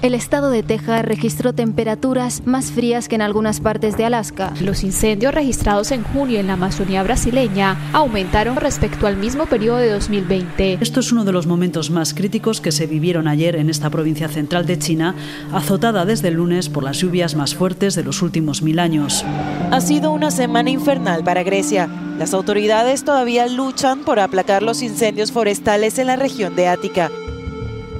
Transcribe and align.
El 0.00 0.14
estado 0.14 0.50
de 0.50 0.62
Texas 0.62 1.04
registró 1.04 1.52
temperaturas 1.52 2.46
más 2.46 2.70
frías 2.70 3.08
que 3.08 3.16
en 3.16 3.22
algunas 3.22 3.58
partes 3.58 3.96
de 3.96 4.04
Alaska. 4.04 4.54
Los 4.60 4.84
incendios 4.84 5.34
registrados 5.34 5.90
en 5.90 6.04
junio 6.04 6.38
en 6.38 6.46
la 6.46 6.52
Amazonía 6.52 7.02
brasileña 7.02 7.76
aumentaron 7.92 8.54
respecto 8.54 9.08
al 9.08 9.16
mismo 9.16 9.46
periodo 9.46 9.78
de 9.78 9.90
2020. 9.90 10.78
Esto 10.80 11.00
es 11.00 11.10
uno 11.10 11.24
de 11.24 11.32
los 11.32 11.48
momentos 11.48 11.90
más 11.90 12.14
críticos 12.14 12.60
que 12.60 12.70
se 12.70 12.86
vivieron 12.86 13.26
ayer 13.26 13.56
en 13.56 13.70
esta 13.70 13.90
provincia 13.90 14.28
central 14.28 14.66
de 14.66 14.78
China, 14.78 15.16
azotada 15.52 16.04
desde 16.04 16.28
el 16.28 16.34
lunes 16.34 16.68
por 16.68 16.84
las 16.84 16.98
lluvias 16.98 17.34
más 17.34 17.56
fuertes 17.56 17.96
de 17.96 18.04
los 18.04 18.22
últimos 18.22 18.62
mil 18.62 18.78
años. 18.78 19.24
Ha 19.72 19.80
sido 19.80 20.12
una 20.12 20.30
semana 20.30 20.70
infernal 20.70 21.24
para 21.24 21.42
Grecia. 21.42 21.88
Las 22.20 22.34
autoridades 22.34 23.04
todavía 23.04 23.48
luchan 23.48 24.04
por 24.04 24.20
aplacar 24.20 24.62
los 24.62 24.80
incendios 24.80 25.32
forestales 25.32 25.98
en 25.98 26.06
la 26.06 26.14
región 26.14 26.54
de 26.54 26.68
Ática. 26.68 27.10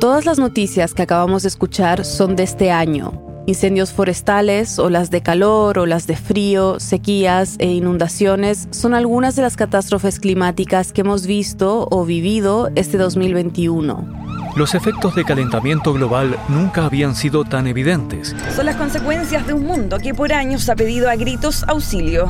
Todas 0.00 0.26
las 0.26 0.38
noticias 0.38 0.94
que 0.94 1.02
acabamos 1.02 1.42
de 1.42 1.48
escuchar 1.48 2.04
son 2.04 2.36
de 2.36 2.44
este 2.44 2.70
año. 2.70 3.20
Incendios 3.46 3.92
forestales, 3.92 4.78
olas 4.78 5.10
de 5.10 5.22
calor, 5.22 5.76
olas 5.76 6.06
de 6.06 6.14
frío, 6.14 6.78
sequías 6.78 7.56
e 7.58 7.72
inundaciones 7.72 8.68
son 8.70 8.94
algunas 8.94 9.34
de 9.34 9.42
las 9.42 9.56
catástrofes 9.56 10.20
climáticas 10.20 10.92
que 10.92 11.00
hemos 11.00 11.26
visto 11.26 11.88
o 11.90 12.04
vivido 12.04 12.70
este 12.76 12.96
2021. 12.96 14.06
Los 14.54 14.76
efectos 14.76 15.16
de 15.16 15.24
calentamiento 15.24 15.92
global 15.92 16.38
nunca 16.48 16.84
habían 16.84 17.16
sido 17.16 17.42
tan 17.42 17.66
evidentes. 17.66 18.36
Son 18.54 18.66
las 18.66 18.76
consecuencias 18.76 19.48
de 19.48 19.54
un 19.54 19.66
mundo 19.66 19.98
que 19.98 20.14
por 20.14 20.32
años 20.32 20.68
ha 20.68 20.76
pedido 20.76 21.10
a 21.10 21.16
gritos 21.16 21.64
auxilio. 21.64 22.28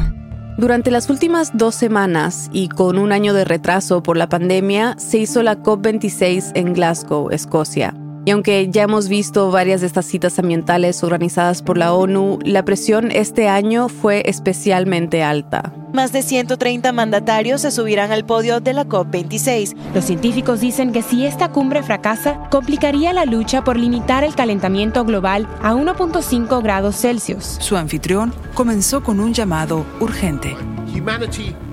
Durante 0.58 0.90
las 0.90 1.08
últimas 1.08 1.56
dos 1.56 1.76
semanas 1.76 2.50
y 2.52 2.68
con 2.68 2.98
un 2.98 3.12
año 3.12 3.32
de 3.32 3.44
retraso 3.44 4.02
por 4.02 4.16
la 4.16 4.28
pandemia, 4.28 4.96
se 4.98 5.18
hizo 5.18 5.44
la 5.44 5.62
COP26 5.62 6.50
en 6.56 6.74
Glasgow, 6.74 7.30
Escocia. 7.30 7.94
Y 8.28 8.30
aunque 8.30 8.68
ya 8.70 8.82
hemos 8.82 9.08
visto 9.08 9.50
varias 9.50 9.80
de 9.80 9.86
estas 9.86 10.04
citas 10.04 10.38
ambientales 10.38 11.02
organizadas 11.02 11.62
por 11.62 11.78
la 11.78 11.94
ONU, 11.94 12.38
la 12.44 12.62
presión 12.62 13.10
este 13.10 13.48
año 13.48 13.88
fue 13.88 14.22
especialmente 14.26 15.22
alta. 15.22 15.72
Más 15.94 16.12
de 16.12 16.20
130 16.20 16.92
mandatarios 16.92 17.62
se 17.62 17.70
subirán 17.70 18.12
al 18.12 18.26
podio 18.26 18.60
de 18.60 18.74
la 18.74 18.84
COP26. 18.84 19.74
Los 19.94 20.04
científicos 20.04 20.60
dicen 20.60 20.92
que 20.92 21.00
si 21.00 21.24
esta 21.24 21.52
cumbre 21.52 21.82
fracasa, 21.82 22.38
complicaría 22.50 23.14
la 23.14 23.24
lucha 23.24 23.64
por 23.64 23.78
limitar 23.78 24.24
el 24.24 24.34
calentamiento 24.34 25.06
global 25.06 25.48
a 25.62 25.72
1.5 25.72 26.62
grados 26.62 26.96
Celsius. 26.96 27.56
Su 27.60 27.78
anfitrión 27.78 28.34
comenzó 28.52 29.02
con 29.02 29.20
un 29.20 29.32
llamado 29.32 29.86
urgente. 30.00 30.54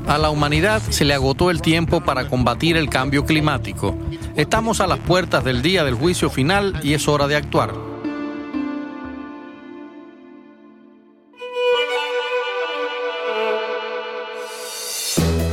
A 0.07 0.17
la 0.17 0.29
humanidad 0.29 0.81
se 0.89 1.03
le 1.03 1.15
agotó 1.15 1.51
el 1.51 1.61
tiempo 1.61 1.99
para 1.99 2.29
combatir 2.29 2.77
el 2.77 2.89
cambio 2.89 3.25
climático. 3.25 3.93
Estamos 4.35 4.81
a 4.81 4.87
las 4.87 4.99
puertas 4.99 5.45
del 5.45 5.61
día 5.61 5.85
del 5.85 5.93
juicio 5.93 6.29
final 6.29 6.77
y 6.83 6.93
es 6.93 7.07
hora 7.07 7.25
de 7.25 7.37
actuar. 7.37 7.73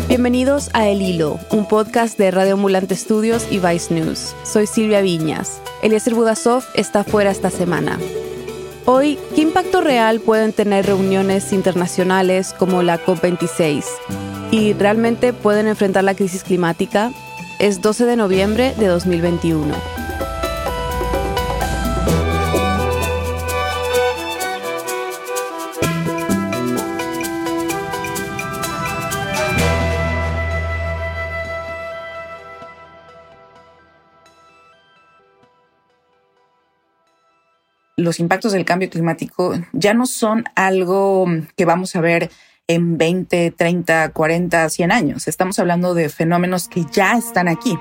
Bienvenidos 0.09 0.69
a 0.73 0.89
El 0.89 1.01
Hilo, 1.01 1.39
un 1.51 1.69
podcast 1.69 2.19
de 2.19 2.33
Radio 2.33 2.55
Ambulante 2.55 2.95
Estudios 2.95 3.47
y 3.53 3.61
Vice 3.61 3.95
News. 3.95 4.35
Soy 4.43 4.67
Silvia 4.67 5.01
Viñas. 5.01 5.63
Eliezer 5.83 6.15
Budasov 6.15 6.65
está 6.75 7.05
fuera 7.05 7.31
esta 7.31 7.51
semana. 7.51 8.01
Hoy, 8.85 9.17
¿qué 9.37 9.43
impacto 9.43 9.81
real 9.81 10.19
pueden 10.19 10.53
tener 10.53 10.87
reuniones 10.87 11.53
internacionales 11.53 12.53
como 12.59 12.83
la 12.83 12.99
COP26? 13.05 13.85
¿Y 14.51 14.73
realmente 14.73 15.33
pueden 15.33 15.69
enfrentar 15.69 16.03
la 16.03 16.17
crisis 16.17 16.43
climática? 16.43 17.13
Es 17.63 17.81
12 17.81 18.07
de 18.07 18.17
noviembre 18.17 18.75
de 18.77 18.89
2021. 18.89 19.73
los 37.97 38.19
impactos 38.19 38.51
del 38.51 38.65
cambio 38.65 38.91
climático 38.91 39.55
ya 39.73 39.95
no 39.95 40.07
son 40.07 40.45
algo 40.57 41.27
que 41.55 41.65
vamos 41.65 41.95
a 41.95 42.01
ver 42.01 42.31
en 42.69 42.99
20, 42.99 43.51
30, 43.51 44.13
40, 44.13 44.69
100 44.69 44.93
años. 44.93 45.29
Estamos 45.29 45.59
hablando 45.59 45.95
de 45.95 46.09
fenómenos 46.09 46.69
que 46.69 46.85
ya 46.93 47.17
están 47.17 47.49
aquí. 47.49 47.79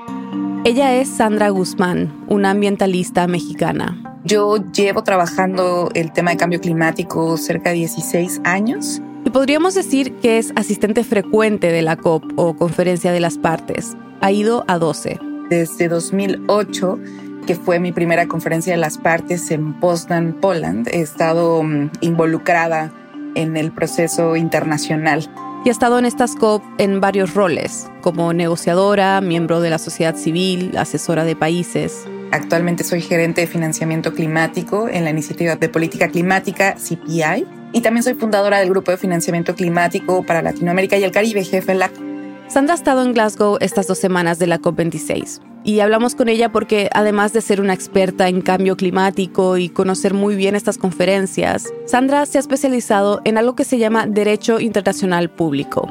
Ella 0.64 0.94
es 0.94 1.08
Sandra 1.08 1.48
Guzmán, 1.50 2.24
una 2.28 2.50
ambientalista 2.50 3.26
mexicana. 3.26 4.20
Yo 4.24 4.58
llevo 4.72 5.02
trabajando 5.02 5.90
el 5.94 6.12
tema 6.12 6.30
de 6.30 6.36
cambio 6.36 6.60
climático 6.60 7.36
cerca 7.36 7.70
de 7.70 7.76
16 7.76 8.42
años. 8.44 9.00
Y 9.24 9.30
podríamos 9.30 9.74
decir 9.74 10.14
que 10.16 10.38
es 10.38 10.52
asistente 10.56 11.04
frecuente 11.04 11.72
de 11.72 11.82
la 11.82 11.96
COP 11.96 12.24
o 12.36 12.54
Conferencia 12.54 13.12
de 13.12 13.20
las 13.20 13.38
Partes. 13.38 13.96
Ha 14.20 14.30
ido 14.30 14.64
a 14.68 14.78
12. 14.78 15.18
Desde 15.50 15.88
2008 15.88 16.98
que 17.46 17.56
fue 17.56 17.80
mi 17.80 17.90
primera 17.90 18.28
conferencia 18.28 18.72
de 18.72 18.78
las 18.78 18.98
partes 18.98 19.50
en 19.50 19.74
Poznan, 19.80 20.34
Poland. 20.34 20.86
He 20.88 21.00
estado 21.00 21.62
mm, 21.62 21.90
involucrada 22.00 22.92
en 23.34 23.56
el 23.56 23.72
proceso 23.72 24.36
internacional. 24.36 25.28
Y 25.64 25.68
ha 25.68 25.72
estado 25.72 25.98
en 25.98 26.06
estas 26.06 26.34
COP 26.34 26.62
en 26.78 27.00
varios 27.00 27.34
roles, 27.34 27.88
como 28.00 28.32
negociadora, 28.32 29.20
miembro 29.20 29.60
de 29.60 29.70
la 29.70 29.78
sociedad 29.78 30.16
civil, 30.16 30.76
asesora 30.76 31.24
de 31.24 31.36
países. 31.36 32.04
Actualmente 32.32 32.82
soy 32.82 33.00
gerente 33.00 33.42
de 33.42 33.46
financiamiento 33.46 34.12
climático 34.12 34.88
en 34.88 35.04
la 35.04 35.10
iniciativa 35.10 35.54
de 35.54 35.68
política 35.68 36.08
climática 36.08 36.74
CPI 36.74 37.46
y 37.72 37.80
también 37.80 38.02
soy 38.02 38.14
fundadora 38.14 38.58
del 38.58 38.70
grupo 38.70 38.90
de 38.90 38.96
financiamiento 38.96 39.54
climático 39.54 40.24
para 40.24 40.42
Latinoamérica 40.42 40.96
y 40.96 41.04
el 41.04 41.12
Caribe, 41.12 41.44
GFLAC. 41.44 42.11
Sandra 42.52 42.74
ha 42.74 42.76
estado 42.76 43.02
en 43.02 43.14
Glasgow 43.14 43.56
estas 43.62 43.86
dos 43.86 43.96
semanas 43.96 44.38
de 44.38 44.46
la 44.46 44.60
COP26 44.60 45.40
y 45.64 45.80
hablamos 45.80 46.14
con 46.14 46.28
ella 46.28 46.52
porque 46.52 46.90
además 46.92 47.32
de 47.32 47.40
ser 47.40 47.62
una 47.62 47.72
experta 47.72 48.28
en 48.28 48.42
cambio 48.42 48.76
climático 48.76 49.56
y 49.56 49.70
conocer 49.70 50.12
muy 50.12 50.36
bien 50.36 50.54
estas 50.54 50.76
conferencias, 50.76 51.72
Sandra 51.86 52.26
se 52.26 52.36
ha 52.36 52.40
especializado 52.40 53.22
en 53.24 53.38
algo 53.38 53.56
que 53.56 53.64
se 53.64 53.78
llama 53.78 54.06
Derecho 54.06 54.60
Internacional 54.60 55.30
Público. 55.30 55.90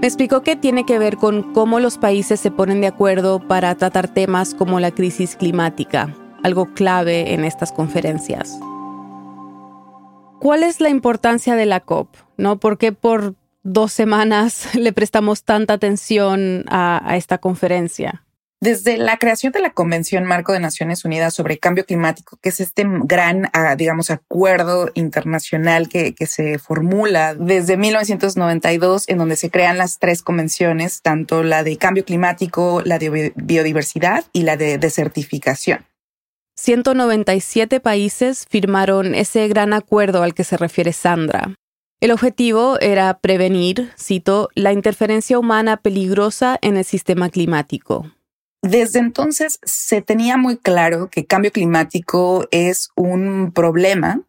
Me 0.00 0.08
explicó 0.08 0.42
que 0.42 0.56
tiene 0.56 0.84
que 0.84 0.98
ver 0.98 1.16
con 1.16 1.52
cómo 1.52 1.78
los 1.78 1.96
países 1.96 2.40
se 2.40 2.50
ponen 2.50 2.80
de 2.80 2.88
acuerdo 2.88 3.46
para 3.46 3.72
tratar 3.76 4.12
temas 4.12 4.52
como 4.56 4.80
la 4.80 4.90
crisis 4.90 5.36
climática, 5.36 6.12
algo 6.42 6.74
clave 6.74 7.34
en 7.34 7.44
estas 7.44 7.70
conferencias. 7.70 8.58
¿Cuál 10.40 10.64
es 10.64 10.80
la 10.80 10.88
importancia 10.88 11.54
de 11.54 11.66
la 11.66 11.78
COP? 11.78 12.08
¿No? 12.36 12.58
¿Por 12.58 12.78
qué 12.78 12.90
por 12.90 13.36
dos 13.62 13.92
semanas 13.92 14.74
le 14.74 14.92
prestamos 14.92 15.44
tanta 15.44 15.74
atención 15.74 16.64
a, 16.68 17.02
a 17.04 17.16
esta 17.16 17.38
conferencia? 17.38 18.24
Desde 18.62 18.98
la 18.98 19.16
creación 19.16 19.54
de 19.54 19.60
la 19.60 19.70
Convención 19.70 20.24
Marco 20.24 20.52
de 20.52 20.60
Naciones 20.60 21.06
Unidas 21.06 21.32
sobre 21.32 21.56
Cambio 21.56 21.86
Climático, 21.86 22.36
que 22.42 22.50
es 22.50 22.60
este 22.60 22.84
gran, 23.04 23.48
ah, 23.54 23.74
digamos, 23.74 24.10
acuerdo 24.10 24.90
internacional 24.92 25.88
que, 25.88 26.14
que, 26.14 26.26
se 26.26 26.58
formula 26.58 27.34
desde 27.34 27.78
1992, 27.78 29.08
en 29.08 29.16
donde 29.16 29.36
se 29.36 29.48
crean 29.48 29.78
las 29.78 29.98
tres 29.98 30.20
convenciones, 30.20 31.00
tanto 31.00 31.42
la 31.42 31.62
de 31.62 31.78
cambio 31.78 32.04
climático, 32.04 32.82
la 32.84 32.98
de 32.98 33.32
biodiversidad 33.34 34.26
y 34.34 34.42
la 34.42 34.58
de 34.58 34.76
desertificación. 34.76 35.86
197 36.56 37.80
países 37.80 38.44
firmaron 38.50 39.14
ese 39.14 39.48
gran 39.48 39.72
acuerdo 39.72 40.22
al 40.22 40.34
que 40.34 40.44
se 40.44 40.58
refiere 40.58 40.92
Sandra. 40.92 41.54
El 42.00 42.12
objetivo 42.12 42.78
era 42.80 43.18
prevenir, 43.18 43.90
cito, 43.98 44.48
la 44.54 44.72
interferencia 44.72 45.38
humana 45.38 45.76
peligrosa 45.76 46.58
en 46.62 46.78
el 46.78 46.84
sistema 46.86 47.28
climático. 47.28 48.10
Desde 48.62 49.00
entonces 49.00 49.58
se 49.64 50.00
tenía 50.00 50.38
muy 50.38 50.56
claro 50.56 51.10
que 51.10 51.26
cambio 51.26 51.52
climático 51.52 52.48
es 52.50 52.88
un 52.96 53.52
problema 53.52 54.22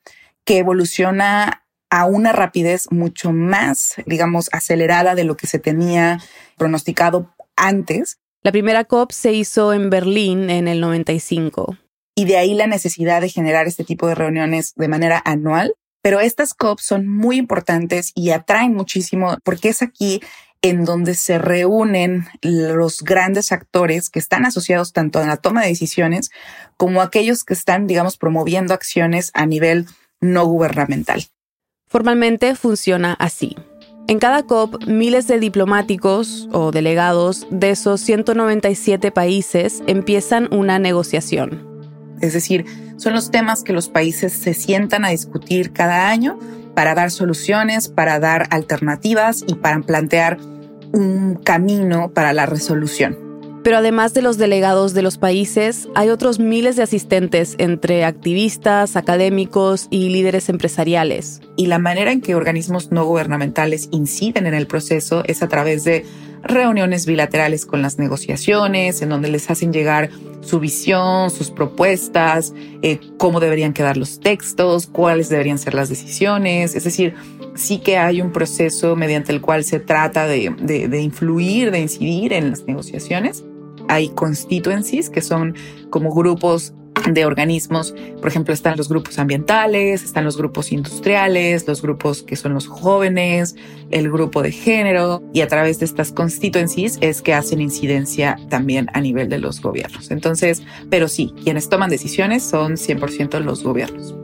que 0.44 0.58
evoluciona 0.58 1.64
a 1.90 2.06
una 2.06 2.34
rapidez 2.34 2.92
mucho 2.92 3.32
más, 3.32 3.96
digamos, 4.06 4.50
acelerada 4.52 5.16
de 5.16 5.24
lo 5.24 5.38
que 5.38 5.48
se 5.48 5.60
tenía 5.60 6.20
pronosticado 6.58 7.34
antes. 7.56 8.18
La 8.44 8.52
primera 8.52 8.84
COP 8.84 9.14
se 9.14 9.32
hizo 9.32 9.72
en 9.72 9.90
Berlín 9.90 10.50
en 10.50 10.68
el 10.68 10.82
95. 10.82 11.78
Y 12.16 12.26
de 12.26 12.36
ahí 12.36 12.54
la 12.54 12.68
necesidad 12.68 13.22
de 13.22 13.30
generar 13.30 13.68
este 13.68 13.86
tipo 13.86 14.08
de 14.08 14.16
reuniones 14.16 14.74
de 14.76 14.90
manera 14.90 15.22
anual. 15.24 15.74
Pero 16.02 16.20
estas 16.20 16.54
COP 16.54 16.80
son 16.80 17.08
muy 17.08 17.38
importantes 17.38 18.12
y 18.16 18.32
atraen 18.32 18.74
muchísimo 18.74 19.38
porque 19.44 19.70
es 19.70 19.82
aquí 19.82 20.22
en 20.62 20.86
donde 20.86 21.16
se 21.16 21.40
reúnen 21.40 22.28
los 22.42 23.02
grandes 23.02 23.52
actores 23.52 24.10
que 24.10 24.20
están 24.20 24.46
asociados 24.46 24.94
tanto 24.94 25.20
a 25.20 25.26
la 25.26 25.38
toma 25.38 25.62
de 25.62 25.70
decisiones 25.70 26.30
como 26.78 27.02
aquellos 27.02 27.44
que 27.44 27.54
están, 27.54 27.88
digamos, 27.88 28.18
promoviendo 28.18 28.74
acciones 28.74 29.32
a 29.34 29.46
nivel 29.46 29.88
no 30.20 30.46
gubernamental. 30.46 31.26
Formalmente 31.88 32.56
funciona 32.56 33.14
así. 33.14 33.56
En 34.08 34.20
cada 34.20 34.44
COP, 34.44 34.86
miles 34.86 35.28
de 35.28 35.40
diplomáticos 35.40 36.48
o 36.52 36.72
delegados 36.72 37.48
de 37.50 37.72
esos 37.72 38.02
197 38.02 39.12
países 39.12 39.82
empiezan 39.88 40.54
una 40.54 40.80
negociación. 40.80 41.68
Es 42.22 42.34
decir, 42.34 42.66
son 43.02 43.14
los 43.14 43.32
temas 43.32 43.64
que 43.64 43.74
los 43.74 43.90
países 43.90 44.32
se 44.32 44.54
sientan 44.54 45.06
a 45.06 45.10
discutir 45.10 45.74
cada 45.74 46.10
año 46.10 46.38
para 46.76 46.94
dar 46.94 47.10
soluciones, 47.10 47.88
para 47.88 48.20
dar 48.20 48.48
alternativas 48.52 49.44
y 49.48 49.56
para 49.56 49.82
plantear 49.82 50.38
un 50.94 51.34
camino 51.36 52.12
para 52.14 52.32
la 52.32 52.46
resolución. 52.46 53.18
Pero 53.64 53.78
además 53.78 54.14
de 54.14 54.22
los 54.22 54.38
delegados 54.38 54.94
de 54.94 55.02
los 55.02 55.18
países, 55.18 55.88
hay 55.96 56.10
otros 56.10 56.40
miles 56.40 56.76
de 56.76 56.84
asistentes 56.84 57.56
entre 57.58 58.06
activistas, 58.06 58.96
académicos 58.96 59.88
y 59.90 60.10
líderes 60.10 60.50
empresariales. 60.50 61.42
Y 61.58 61.68
la 61.68 61.80
manera 61.80 62.12
en 62.12 62.22
que 62.22 62.36
organismos 62.36 62.92
no 62.92 63.06
gubernamentales 63.06 63.90
inciden 63.92 64.46
en 64.46 64.54
el 64.54 64.68
proceso 64.68 65.24
es 65.26 65.42
a 65.42 65.48
través 65.48 65.84
de 65.84 66.06
reuniones 66.44 67.06
bilaterales 67.06 67.66
con 67.66 67.82
las 67.82 68.00
negociaciones, 68.00 69.02
en 69.02 69.10
donde 69.10 69.30
les 69.30 69.50
hacen 69.50 69.74
llegar 69.74 70.10
su 70.42 70.60
visión, 70.60 71.30
sus 71.30 71.52
propuestas, 71.52 72.54
eh, 72.82 73.00
cómo 73.18 73.40
deberían 73.40 73.74
quedar 73.74 73.98
los 73.98 74.20
textos, 74.20 74.88
cuáles 74.88 75.30
deberían 75.30 75.60
ser 75.60 75.74
las 75.74 75.90
decisiones. 75.90 76.76
Es 76.76 76.84
decir, 76.84 77.16
sí 77.56 77.80
que 77.80 77.98
hay 77.98 78.22
un 78.22 78.32
proceso 78.32 78.96
mediante 78.96 79.32
el 79.32 79.42
cual 79.42 79.64
se 79.64 79.80
trata 79.80 80.28
de, 80.28 80.50
de 80.50 81.02
influir, 81.02 81.72
de 81.72 81.80
incidir 81.80 82.34
en 82.34 82.50
las 82.50 82.66
negociaciones. 82.66 83.44
Hay 83.92 84.08
constituencies, 84.08 85.10
que 85.10 85.22
son 85.22 85.54
como 85.90 86.14
grupos 86.14 86.74
de 87.12 87.26
organismos. 87.26 87.94
Por 88.22 88.30
ejemplo, 88.30 88.54
están 88.54 88.78
los 88.78 88.88
grupos 88.88 89.20
ambientales, 89.20 90.02
están 90.02 90.24
los 90.24 90.38
grupos 90.38 90.72
industriales, 90.72 91.68
los 91.68 91.82
grupos 91.82 92.24
que 92.24 92.38
son 92.38 92.54
los 92.54 92.68
jóvenes, 92.68 93.58
el 93.90 94.10
grupo 94.10 94.42
de 94.44 94.54
género, 94.54 95.22
y 95.34 95.42
a 95.42 95.48
través 95.48 95.80
de 95.80 95.86
estas 95.86 96.14
constituencies 96.14 97.00
es 97.02 97.22
que 97.22 97.34
hacen 97.34 97.60
incidencia 97.60 98.38
también 98.50 98.88
a 98.94 99.02
nivel 99.02 99.28
de 99.28 99.40
los 99.40 99.62
gobiernos. 99.62 100.10
Entonces, 100.10 100.64
pero 100.90 101.10
sí, 101.10 101.34
quienes 101.44 101.68
toman 101.68 101.90
decisiones 101.90 102.44
son 102.44 102.78
100% 102.78 103.42
los 103.42 103.62
gobiernos. 103.62 104.16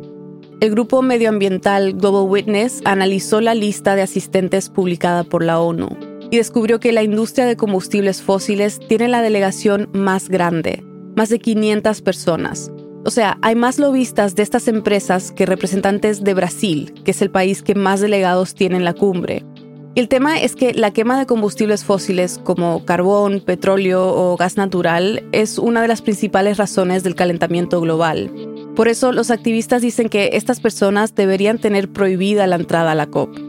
El 0.61 0.71
grupo 0.71 1.01
medioambiental 1.01 1.93
Global 1.93 2.31
Witness 2.31 2.81
analizó 2.85 3.41
la 3.41 3.53
lista 3.53 3.97
de 3.97 4.01
asistentes 4.01 4.69
publicada 4.69 5.25
por 5.25 5.43
la 5.43 5.59
ONU 5.59 6.16
y 6.29 6.37
descubrió 6.37 6.79
que 6.79 6.91
la 6.91 7.03
industria 7.03 7.45
de 7.45 7.57
combustibles 7.57 8.21
fósiles 8.21 8.79
tiene 8.87 9.07
la 9.07 9.21
delegación 9.21 9.89
más 9.93 10.29
grande, 10.29 10.83
más 11.15 11.29
de 11.29 11.39
500 11.39 12.01
personas. 12.01 12.71
O 13.05 13.11
sea, 13.11 13.37
hay 13.41 13.55
más 13.55 13.79
lobistas 13.79 14.35
de 14.35 14.43
estas 14.43 14.67
empresas 14.67 15.31
que 15.31 15.45
representantes 15.45 16.23
de 16.23 16.33
Brasil, 16.33 16.93
que 17.05 17.11
es 17.11 17.21
el 17.21 17.31
país 17.31 17.63
que 17.63 17.75
más 17.75 18.01
delegados 18.01 18.53
tiene 18.53 18.75
en 18.75 18.83
la 18.83 18.93
cumbre. 18.93 19.45
El 19.95 20.09
tema 20.09 20.39
es 20.39 20.55
que 20.55 20.73
la 20.73 20.91
quema 20.91 21.17
de 21.17 21.25
combustibles 21.25 21.83
fósiles 21.83 22.39
como 22.43 22.85
carbón, 22.85 23.39
petróleo 23.39 24.05
o 24.07 24.37
gas 24.37 24.55
natural 24.55 25.23
es 25.31 25.57
una 25.57 25.81
de 25.81 25.87
las 25.87 26.03
principales 26.03 26.57
razones 26.57 27.03
del 27.03 27.15
calentamiento 27.15 27.81
global. 27.81 28.29
Por 28.75 28.89
eso 28.89 29.11
los 29.11 29.31
activistas 29.31 29.81
dicen 29.81 30.09
que 30.09 30.31
estas 30.33 30.59
personas 30.59 31.15
deberían 31.15 31.57
tener 31.57 31.89
prohibida 31.89 32.45
la 32.45 32.57
entrada 32.57 32.91
a 32.91 32.95
la 32.95 33.07
COP. 33.07 33.46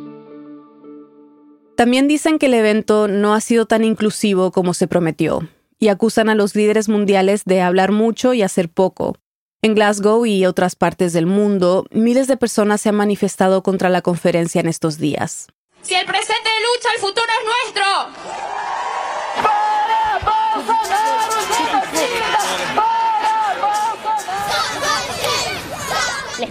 También 1.78 2.08
dicen 2.08 2.40
que 2.40 2.46
el 2.46 2.54
evento 2.54 3.06
no 3.06 3.34
ha 3.34 3.40
sido 3.40 3.66
tan 3.66 3.84
inclusivo 3.84 4.50
como 4.50 4.74
se 4.74 4.88
prometió 4.88 5.48
y 5.78 5.86
acusan 5.90 6.28
a 6.28 6.34
los 6.34 6.56
líderes 6.56 6.88
mundiales 6.88 7.44
de 7.44 7.60
hablar 7.60 7.92
mucho 7.92 8.34
y 8.34 8.42
hacer 8.42 8.68
poco. 8.68 9.16
En 9.62 9.76
Glasgow 9.76 10.26
y 10.26 10.44
otras 10.44 10.74
partes 10.74 11.12
del 11.12 11.26
mundo, 11.26 11.86
miles 11.92 12.26
de 12.26 12.36
personas 12.36 12.80
se 12.80 12.88
han 12.88 12.96
manifestado 12.96 13.62
contra 13.62 13.90
la 13.90 14.02
conferencia 14.02 14.60
en 14.60 14.66
estos 14.66 14.98
días. 14.98 15.46
Si 15.82 15.94
el 15.94 16.04
presente 16.04 16.50
lucha, 16.66 16.88
el 16.96 17.00
futuro 17.00 17.26
es 17.38 17.44
nuestro. 17.46 17.84
Le 19.88 21.27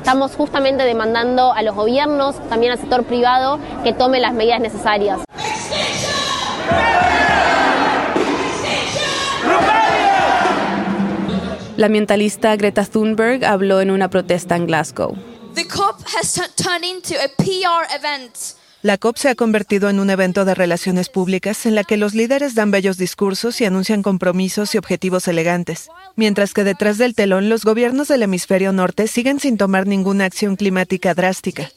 estamos 0.08 0.38
justamente 0.38 0.86
demandando 0.86 1.52
a 1.52 1.62
los 1.64 1.76
gobiernos, 1.76 2.38
también 2.48 2.72
al 2.72 2.80
sector 2.80 3.04
privado, 3.04 3.60
que 3.84 3.92
tome 3.92 4.22
las 4.22 4.34
medidas 4.34 4.62
necesarias. 4.62 5.20
La 11.76 11.88
ambientalista 11.88 12.56
Greta 12.56 12.86
Thunberg 12.86 13.44
habló 13.44 13.82
en 13.82 13.92
una 13.92 14.10
protesta 14.10 14.56
en 14.56 14.68
Glasgow. 14.68 15.14
La 18.88 18.98
COP 18.98 19.18
se 19.18 19.28
ha 19.28 19.36
convertido 19.36 19.90
en 19.90 20.00
un 20.00 20.10
evento 20.10 20.46
de 20.46 20.56
relaciones 20.56 21.10
públicas 21.10 21.66
en 21.66 21.76
la 21.76 21.84
que 21.84 21.98
los 21.98 22.14
líderes 22.14 22.56
dan 22.56 22.72
bellos 22.72 22.98
discursos 22.98 23.60
y 23.60 23.66
anuncian 23.66 24.02
compromisos 24.02 24.74
y 24.74 24.78
objetivos 24.78 25.28
elegantes, 25.28 25.90
mientras 26.16 26.54
que 26.54 26.64
detrás 26.64 26.98
del 26.98 27.14
telón 27.14 27.50
los 27.50 27.66
gobiernos 27.66 28.08
del 28.08 28.24
hemisferio 28.24 28.72
norte 28.72 29.08
siguen 29.08 29.42
sin 29.42 29.58
tomar 29.58 29.88
ninguna 29.88 30.24
acción 30.24 30.56
climática 30.56 31.14
drástica. 31.14 31.70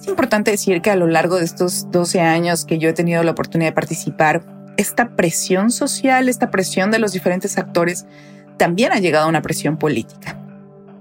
Es 0.00 0.06
importante 0.06 0.52
decir 0.52 0.80
que 0.80 0.90
a 0.92 0.94
lo 0.94 1.08
largo 1.08 1.38
de 1.38 1.44
estos 1.44 1.90
12 1.90 2.20
años 2.20 2.64
que 2.64 2.78
yo 2.78 2.88
he 2.88 2.92
tenido 2.92 3.24
la 3.24 3.32
oportunidad 3.32 3.70
de 3.70 3.74
participar, 3.74 4.44
esta 4.76 5.16
presión 5.16 5.72
social, 5.72 6.28
esta 6.28 6.52
presión 6.52 6.92
de 6.92 7.00
los 7.00 7.10
diferentes 7.10 7.58
actores, 7.58 8.06
también 8.58 8.92
ha 8.92 9.00
llegado 9.00 9.24
a 9.24 9.28
una 9.28 9.42
presión 9.42 9.76
política. 9.76 10.38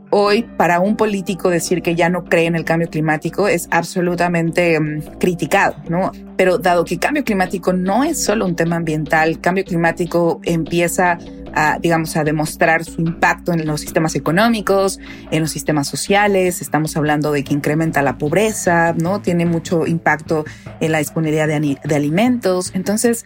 Hoy, 0.10 0.44
para 0.44 0.80
un 0.80 0.96
político 0.96 1.50
decir 1.50 1.82
que 1.82 1.96
ya 1.96 2.10
no 2.10 2.24
cree 2.24 2.46
en 2.46 2.56
el 2.56 2.64
cambio 2.64 2.90
climático 2.90 3.50
es 3.50 3.68
absolutamente 3.72 4.80
mm, 4.80 5.18
criticado, 5.20 5.76
¿no? 5.90 6.12
Pero 6.38 6.58
dado 6.58 6.86
que 6.86 6.98
cambio 6.98 7.26
climático 7.26 7.74
no 7.74 8.06
es 8.06 8.24
solo 8.24 8.46
un 8.46 8.56
tema 8.56 8.78
ambiental, 8.78 9.42
cambio 9.42 9.66
climático 9.66 10.40
empieza 10.44 11.18
a, 11.54 11.78
digamos, 11.80 12.16
a 12.16 12.24
demostrar 12.24 12.86
su 12.86 13.02
impacto 13.02 13.52
en 13.52 13.66
los 13.66 13.82
sistemas 13.82 14.16
económicos, 14.16 15.00
en 15.32 15.42
los 15.42 15.52
sistemas 15.52 15.88
sociales. 15.88 16.62
Estamos 16.62 16.96
hablando 16.96 17.34
de 17.34 17.44
que 17.44 17.54
incrementa 17.54 18.02
la 18.02 18.18
pobreza, 18.18 18.94
¿no? 18.94 19.22
Tiene 19.22 19.46
mucho 19.46 19.86
impacto 19.88 20.46
en 20.80 20.94
la 20.94 21.00
disponibilidad 21.00 21.48
de 21.48 21.96
alimentos. 21.96 22.72
Entonces, 22.76 23.26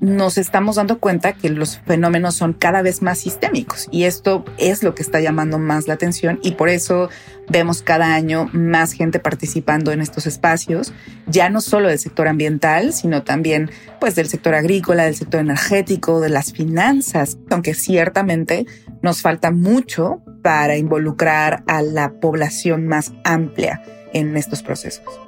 nos 0.00 0.38
estamos 0.38 0.76
dando 0.76 0.98
cuenta 0.98 1.32
que 1.32 1.50
los 1.50 1.78
fenómenos 1.78 2.34
son 2.34 2.52
cada 2.52 2.82
vez 2.82 3.02
más 3.02 3.18
sistémicos 3.18 3.88
y 3.90 4.04
esto 4.04 4.44
es 4.56 4.82
lo 4.82 4.94
que 4.94 5.02
está 5.02 5.20
llamando 5.20 5.58
más 5.58 5.88
la 5.88 5.94
atención 5.94 6.38
y 6.42 6.52
por 6.52 6.68
eso 6.68 7.08
vemos 7.48 7.82
cada 7.82 8.14
año 8.14 8.48
más 8.52 8.92
gente 8.92 9.18
participando 9.18 9.90
en 9.92 10.00
estos 10.00 10.26
espacios, 10.26 10.92
ya 11.26 11.48
no 11.48 11.60
solo 11.60 11.88
del 11.88 11.98
sector 11.98 12.28
ambiental, 12.28 12.92
sino 12.92 13.22
también 13.22 13.70
pues 14.00 14.14
del 14.14 14.28
sector 14.28 14.54
agrícola, 14.54 15.04
del 15.04 15.16
sector 15.16 15.40
energético, 15.40 16.20
de 16.20 16.28
las 16.28 16.52
finanzas, 16.52 17.38
aunque 17.50 17.74
ciertamente 17.74 18.66
nos 19.02 19.22
falta 19.22 19.50
mucho 19.50 20.22
para 20.42 20.76
involucrar 20.76 21.64
a 21.66 21.82
la 21.82 22.12
población 22.20 22.86
más 22.86 23.12
amplia 23.24 23.82
en 24.12 24.36
estos 24.36 24.62
procesos. 24.62 25.27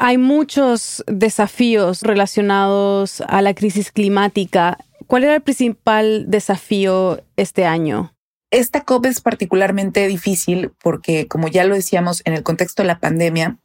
Hay 0.00 0.16
muchos 0.16 1.02
desafíos 1.08 2.02
relacionados 2.02 3.20
a 3.26 3.42
la 3.42 3.52
crisis 3.52 3.90
climática. 3.90 4.78
¿Cuál 5.08 5.24
era 5.24 5.34
el 5.34 5.42
principal 5.42 6.26
desafío 6.28 7.24
este 7.36 7.66
año? 7.66 8.14
Esta 8.52 8.84
COP 8.84 9.06
es 9.06 9.20
particularmente 9.20 10.06
difícil 10.06 10.70
porque, 10.80 11.26
como 11.26 11.48
ya 11.48 11.64
lo 11.64 11.74
decíamos, 11.74 12.22
en 12.26 12.34
el 12.34 12.44
contexto 12.44 12.84
de 12.84 12.86
la 12.86 13.00
pandemia 13.00 13.58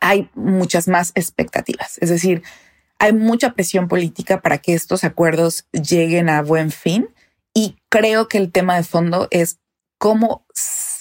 hay 0.00 0.28
muchas 0.34 0.88
más 0.88 1.12
expectativas. 1.14 1.98
Es 2.00 2.10
decir, 2.10 2.42
hay 2.98 3.12
mucha 3.12 3.52
presión 3.52 3.86
política 3.86 4.42
para 4.42 4.58
que 4.58 4.74
estos 4.74 5.04
acuerdos 5.04 5.68
lleguen 5.70 6.30
a 6.30 6.42
buen 6.42 6.72
fin 6.72 7.10
y 7.54 7.76
creo 7.90 8.26
que 8.26 8.38
el 8.38 8.50
tema 8.50 8.74
de 8.74 8.82
fondo 8.82 9.28
es 9.30 9.60
cómo, 9.98 10.48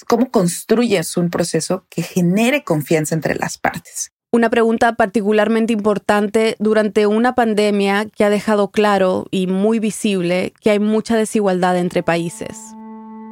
cómo 0.07 0.29
construyes 0.29 1.17
un 1.17 1.31
proceso 1.31 1.87
que 1.89 2.03
genere 2.03 2.63
confianza 2.63 3.15
entre 3.15 3.33
las 3.33 3.57
partes 3.57 4.13
una 4.33 4.49
pregunta 4.49 4.93
particularmente 4.93 5.73
importante 5.73 6.55
durante 6.57 7.05
una 7.05 7.35
pandemia 7.35 8.07
que 8.07 8.25
ha 8.25 8.31
dejado 8.31 8.71
claro 8.71 9.27
y 9.29 9.45
muy 9.45 9.77
visible 9.77 10.53
que 10.59 10.71
hay 10.71 10.79
mucha 10.79 11.15
desigualdad 11.15 11.77
entre 11.77 12.01
países. 12.01 12.57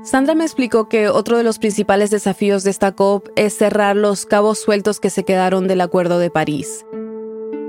Sandra 0.04 0.36
me 0.36 0.44
explicó 0.44 0.90
que 0.90 1.10
otro 1.10 1.38
de 1.38 1.44
los 1.44 1.58
principales 1.58 2.12
desafíos 2.12 2.64
de 2.64 2.70
esta 2.70 2.92
COP 2.92 3.30
es 3.36 3.58
cerrar 3.58 3.96
los 3.96 4.28
cabos 4.28 4.60
sueltos 4.60 5.00
que 5.00 5.10
se 5.10 5.24
quedaron 5.24 5.68
del 5.68 5.82
Acuerdo 5.82 6.20
de 6.20 6.30
París. 6.30 6.86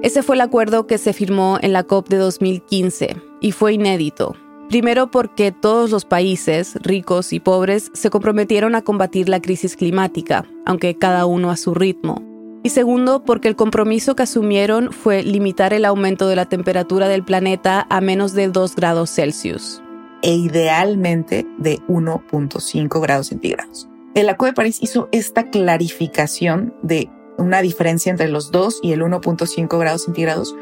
Ese 0.03 0.23
fue 0.23 0.37
el 0.37 0.43
acuerdo 0.43 0.87
que 0.87 0.99
se 0.99 1.15
firmó 1.15 1.59
en 1.63 1.73
la 1.73 1.85
COP 1.85 2.11
de 2.11 2.19
2015 2.19 3.17
y 3.41 3.53
fue 3.53 3.73
inédito. 3.73 4.37
Primero 4.69 5.11
porque 5.11 5.53
todos 5.53 5.91
los 5.91 6.05
países, 6.05 6.75
ricos 6.83 7.33
y 7.33 7.41
pobres, 7.41 7.91
se 7.95 8.11
comprometieron 8.11 8.75
a 8.75 8.83
combatir 8.83 9.31
la 9.31 9.41
crisis 9.41 9.75
climática, 9.75 10.45
aunque 10.67 10.99
cada 10.99 11.25
uno 11.25 11.51
a 11.51 11.57
su 11.57 11.75
ritmo 11.75 12.32
y 12.63 12.71
segundo 12.71 13.25
porque 13.25 13.49
el 13.49 13.57
compromiso 13.57 14.15
que 14.15 14.23
asumieron 14.23 14.93
fue 14.93 15.23
limitar 15.23 15.73
el 15.73 15.85
aumento 15.85 16.29
de 16.29 16.37
la 16.37 16.47
temperatura 16.47 17.09
del 17.09 17.25
planeta 17.25 17.87
a 17.91 18.01
menos 18.01 18.35
de 18.35 18.49
2 18.49 18.77
grados 18.77 19.11
Celsius. 19.11 19.83
E 20.23 20.35
idealmente 20.35 21.47
de 21.59 21.81
1.5 21.89 23.01
grados 23.01 23.29
centígrados. 23.29 23.89
El 24.15 24.29
Acuerdo 24.29 24.53
de 24.53 24.57
París 24.57 24.79
hizo 24.81 25.09
esta 25.11 25.51
clarificación 25.51 26.75
de 26.83 27.11
una 27.39 27.63
diferencia 27.63 28.11
entre 28.11 28.29
los 28.29 28.53
2 28.53 28.81
y 28.83 28.93
el 28.93 29.03
1.5 29.03 29.79
grados 29.79 30.05
centígrados 30.05 30.55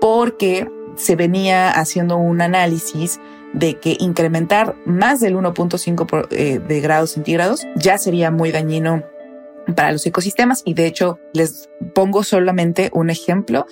porque 0.00 0.70
se 0.94 1.16
venía 1.16 1.70
haciendo 1.70 2.16
un 2.16 2.40
análisis 2.40 3.20
de 3.52 3.78
que 3.78 3.96
incrementar 4.00 4.76
más 4.86 5.20
del 5.20 5.36
1.5 5.36 6.26
eh, 6.30 6.58
de 6.58 6.80
grados 6.80 7.10
centígrados 7.10 7.66
ya 7.76 7.98
sería 7.98 8.30
muy 8.30 8.50
dañino 8.52 9.02
para 9.74 9.92
los 9.92 10.06
ecosistemas 10.06 10.62
y 10.64 10.74
de 10.74 10.86
hecho 10.86 11.18
les 11.32 11.68
pongo 11.94 12.22
solamente 12.22 12.90
un 12.92 13.10
ejemplo. 13.10 13.66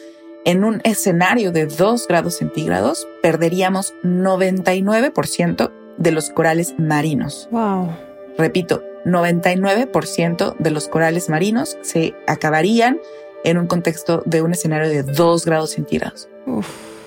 En 0.45 0.65
un 0.65 0.81
escenario 0.85 1.53
de 1.53 1.67
2 1.67 2.07
grados 2.07 2.37
centígrados 2.37 3.09
perderíamos 3.23 3.95
99% 4.03 5.71
de 5.97 6.13
los 6.13 6.31
corales 6.31 6.75
marinos. 6.79 7.49
Wow. 7.51 7.91
Repito, 8.37 8.83
99% 9.05 10.57
de 10.59 10.71
los 10.71 10.89
corales 10.89 11.29
marinos 11.29 11.79
se 11.83 12.15
acabarían 12.27 13.01
en 13.45 13.59
un 13.59 13.67
contexto 13.67 14.23
de 14.27 14.43
un 14.43 14.53
escenario 14.53 14.89
de 14.89 15.03
2 15.03 15.45
grados 15.45 15.71
centígrados. 15.71 16.29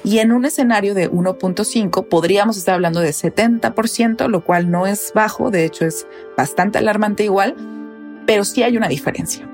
Y 0.04 0.20
en 0.20 0.32
un 0.32 0.46
escenario 0.46 0.94
de 0.94 1.12
1.5 1.12 2.08
podríamos 2.08 2.58
estar 2.58 2.76
hablando 2.76 3.02
de 3.02 3.10
70%, 3.10 4.30
lo 4.30 4.44
cual 4.44 4.72
no 4.72 4.88
es 4.88 5.12
bajo, 5.14 5.52
de 5.52 5.66
hecho 5.66 5.86
es 5.86 6.08
bastante 6.38 6.78
alarmante 6.78 7.24
igual, 7.24 7.56
pero 8.28 8.46
sí 8.46 8.62
hay 8.62 8.78
una 8.78 8.90
diferencia. 8.90 9.50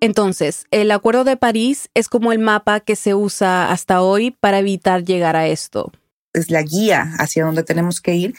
Entonces, 0.00 0.64
el 0.70 0.90
Acuerdo 0.92 1.24
de 1.24 1.36
París 1.36 1.90
es 1.92 2.08
como 2.08 2.32
el 2.32 2.38
mapa 2.38 2.80
que 2.80 2.96
se 2.96 3.14
usa 3.14 3.70
hasta 3.70 4.00
hoy 4.00 4.30
para 4.30 4.60
evitar 4.60 5.04
llegar 5.04 5.36
a 5.36 5.46
esto. 5.46 5.92
Es 6.32 6.50
la 6.50 6.62
guía 6.62 7.12
hacia 7.18 7.44
donde 7.44 7.64
tenemos 7.64 8.00
que 8.00 8.14
ir, 8.14 8.34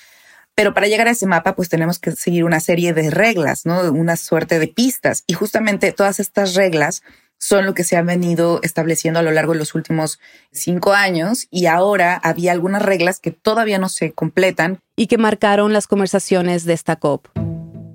pero 0.56 0.74
para 0.74 0.88
llegar 0.88 1.08
a 1.08 1.12
ese 1.12 1.28
mapa, 1.28 1.56
pues 1.56 1.70
tenemos 1.70 2.00
que 2.00 2.14
seguir 2.14 2.46
una 2.46 2.60
serie 2.60 2.94
de 2.94 3.12
reglas, 3.12 3.66
¿no? 3.66 3.92
Una 3.92 4.16
suerte 4.16 4.58
de 4.58 4.68
pistas. 4.68 5.24
Y 5.28 5.34
justamente 5.34 5.92
todas 5.92 6.20
estas 6.20 6.56
reglas 6.56 7.04
son 7.42 7.66
lo 7.66 7.74
que 7.74 7.84
se 7.84 7.98
ha 7.98 8.04
venido 8.04 8.60
estableciendo 8.62 9.20
a 9.20 9.24
lo 9.24 9.32
largo 9.32 9.54
de 9.54 9.60
los 9.60 9.74
últimos 9.74 10.20
cinco 10.52 10.94
años 10.94 11.48
y 11.50 11.66
ahora 11.66 12.16
había 12.16 12.52
algunas 12.52 12.84
reglas 12.84 13.20
que 13.20 13.32
todavía 13.32 13.80
no 13.80 13.90
se 13.90 14.12
completan. 14.12 14.80
Y 14.96 15.08
que 15.08 15.18
marcaron 15.18 15.74
las 15.74 15.88
conversaciones 15.88 16.66
de 16.66 16.74
esta 16.74 16.98
COP. 16.98 17.28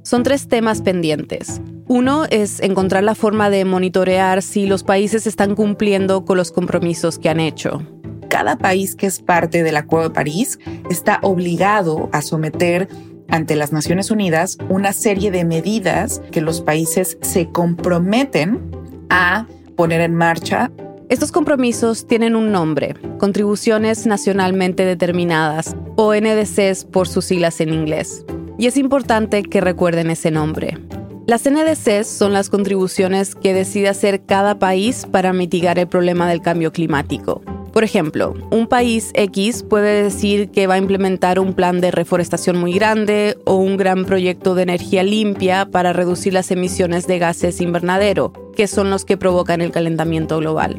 Son 0.02 0.24
tres 0.24 0.48
temas 0.48 0.82
pendientes. 0.82 1.60
Uno 1.86 2.24
es 2.28 2.58
encontrar 2.58 3.04
la 3.04 3.14
forma 3.14 3.48
de 3.48 3.64
monitorear 3.64 4.42
si 4.42 4.66
los 4.66 4.82
países 4.82 5.28
están 5.28 5.54
cumpliendo 5.54 6.24
con 6.24 6.36
los 6.36 6.50
compromisos 6.50 7.20
que 7.20 7.28
han 7.28 7.38
hecho. 7.38 7.86
Cada 8.28 8.58
país 8.58 8.96
que 8.96 9.06
es 9.06 9.20
parte 9.20 9.62
del 9.62 9.76
Acuerdo 9.76 10.08
de 10.08 10.14
París 10.14 10.58
está 10.90 11.20
obligado 11.22 12.10
a 12.12 12.20
someter 12.20 12.88
ante 13.28 13.54
las 13.54 13.72
Naciones 13.72 14.10
Unidas 14.10 14.58
una 14.68 14.92
serie 14.92 15.30
de 15.30 15.44
medidas 15.44 16.20
que 16.32 16.40
los 16.40 16.62
países 16.62 17.18
se 17.22 17.46
comprometen 17.46 18.85
a 19.10 19.46
poner 19.76 20.00
en 20.00 20.14
marcha. 20.14 20.70
Estos 21.08 21.30
compromisos 21.30 22.06
tienen 22.06 22.34
un 22.34 22.50
nombre, 22.50 22.94
Contribuciones 23.18 24.06
Nacionalmente 24.06 24.84
Determinadas, 24.84 25.76
o 25.96 26.14
NDCs 26.14 26.84
por 26.84 27.06
sus 27.06 27.26
siglas 27.26 27.60
en 27.60 27.72
inglés. 27.72 28.24
Y 28.58 28.66
es 28.66 28.76
importante 28.76 29.42
que 29.42 29.60
recuerden 29.60 30.10
ese 30.10 30.30
nombre. 30.30 30.78
Las 31.26 31.42
NDCs 31.44 32.06
son 32.06 32.32
las 32.32 32.50
contribuciones 32.50 33.34
que 33.34 33.52
decide 33.52 33.88
hacer 33.88 34.24
cada 34.24 34.60
país 34.60 35.06
para 35.10 35.32
mitigar 35.32 35.76
el 35.76 35.88
problema 35.88 36.28
del 36.28 36.40
cambio 36.40 36.70
climático. 36.70 37.42
Por 37.72 37.82
ejemplo, 37.82 38.34
un 38.52 38.68
país 38.68 39.10
X 39.14 39.64
puede 39.64 40.04
decir 40.04 40.50
que 40.50 40.68
va 40.68 40.74
a 40.74 40.78
implementar 40.78 41.40
un 41.40 41.52
plan 41.52 41.80
de 41.80 41.90
reforestación 41.90 42.58
muy 42.58 42.74
grande 42.74 43.36
o 43.44 43.56
un 43.56 43.76
gran 43.76 44.04
proyecto 44.04 44.54
de 44.54 44.62
energía 44.62 45.02
limpia 45.02 45.68
para 45.68 45.92
reducir 45.92 46.32
las 46.32 46.52
emisiones 46.52 47.08
de 47.08 47.18
gases 47.18 47.60
invernadero, 47.60 48.32
que 48.54 48.68
son 48.68 48.88
los 48.90 49.04
que 49.04 49.16
provocan 49.16 49.60
el 49.60 49.72
calentamiento 49.72 50.38
global. 50.38 50.78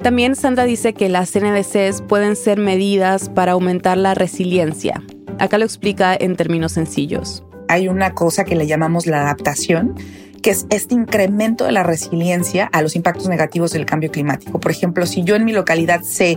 También 0.00 0.36
Sandra 0.36 0.64
dice 0.64 0.94
que 0.94 1.10
las 1.10 1.36
NDCs 1.36 2.00
pueden 2.08 2.34
ser 2.34 2.58
medidas 2.58 3.28
para 3.28 3.52
aumentar 3.52 3.98
la 3.98 4.14
resiliencia. 4.14 5.02
Acá 5.38 5.58
lo 5.58 5.66
explica 5.66 6.16
en 6.18 6.34
términos 6.34 6.72
sencillos. 6.72 7.44
Hay 7.72 7.88
una 7.88 8.12
cosa 8.12 8.44
que 8.44 8.54
le 8.54 8.66
llamamos 8.66 9.06
la 9.06 9.22
adaptación, 9.22 9.94
que 10.42 10.50
es 10.50 10.66
este 10.68 10.92
incremento 10.92 11.64
de 11.64 11.72
la 11.72 11.82
resiliencia 11.82 12.68
a 12.70 12.82
los 12.82 12.96
impactos 12.96 13.30
negativos 13.30 13.72
del 13.72 13.86
cambio 13.86 14.10
climático. 14.10 14.60
Por 14.60 14.70
ejemplo, 14.70 15.06
si 15.06 15.24
yo 15.24 15.36
en 15.36 15.46
mi 15.46 15.54
localidad 15.54 16.02
sé 16.02 16.36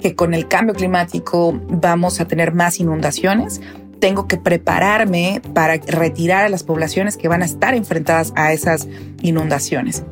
que 0.00 0.16
con 0.16 0.34
el 0.34 0.48
cambio 0.48 0.74
climático 0.74 1.56
vamos 1.68 2.20
a 2.20 2.26
tener 2.26 2.52
más 2.52 2.80
inundaciones, 2.80 3.60
tengo 4.00 4.26
que 4.26 4.38
prepararme 4.38 5.40
para 5.54 5.76
retirar 5.76 6.44
a 6.44 6.48
las 6.48 6.64
poblaciones 6.64 7.16
que 7.16 7.28
van 7.28 7.42
a 7.42 7.44
estar 7.44 7.74
enfrentadas 7.74 8.32
a 8.34 8.52
esas 8.52 8.88
inundaciones. 9.20 10.02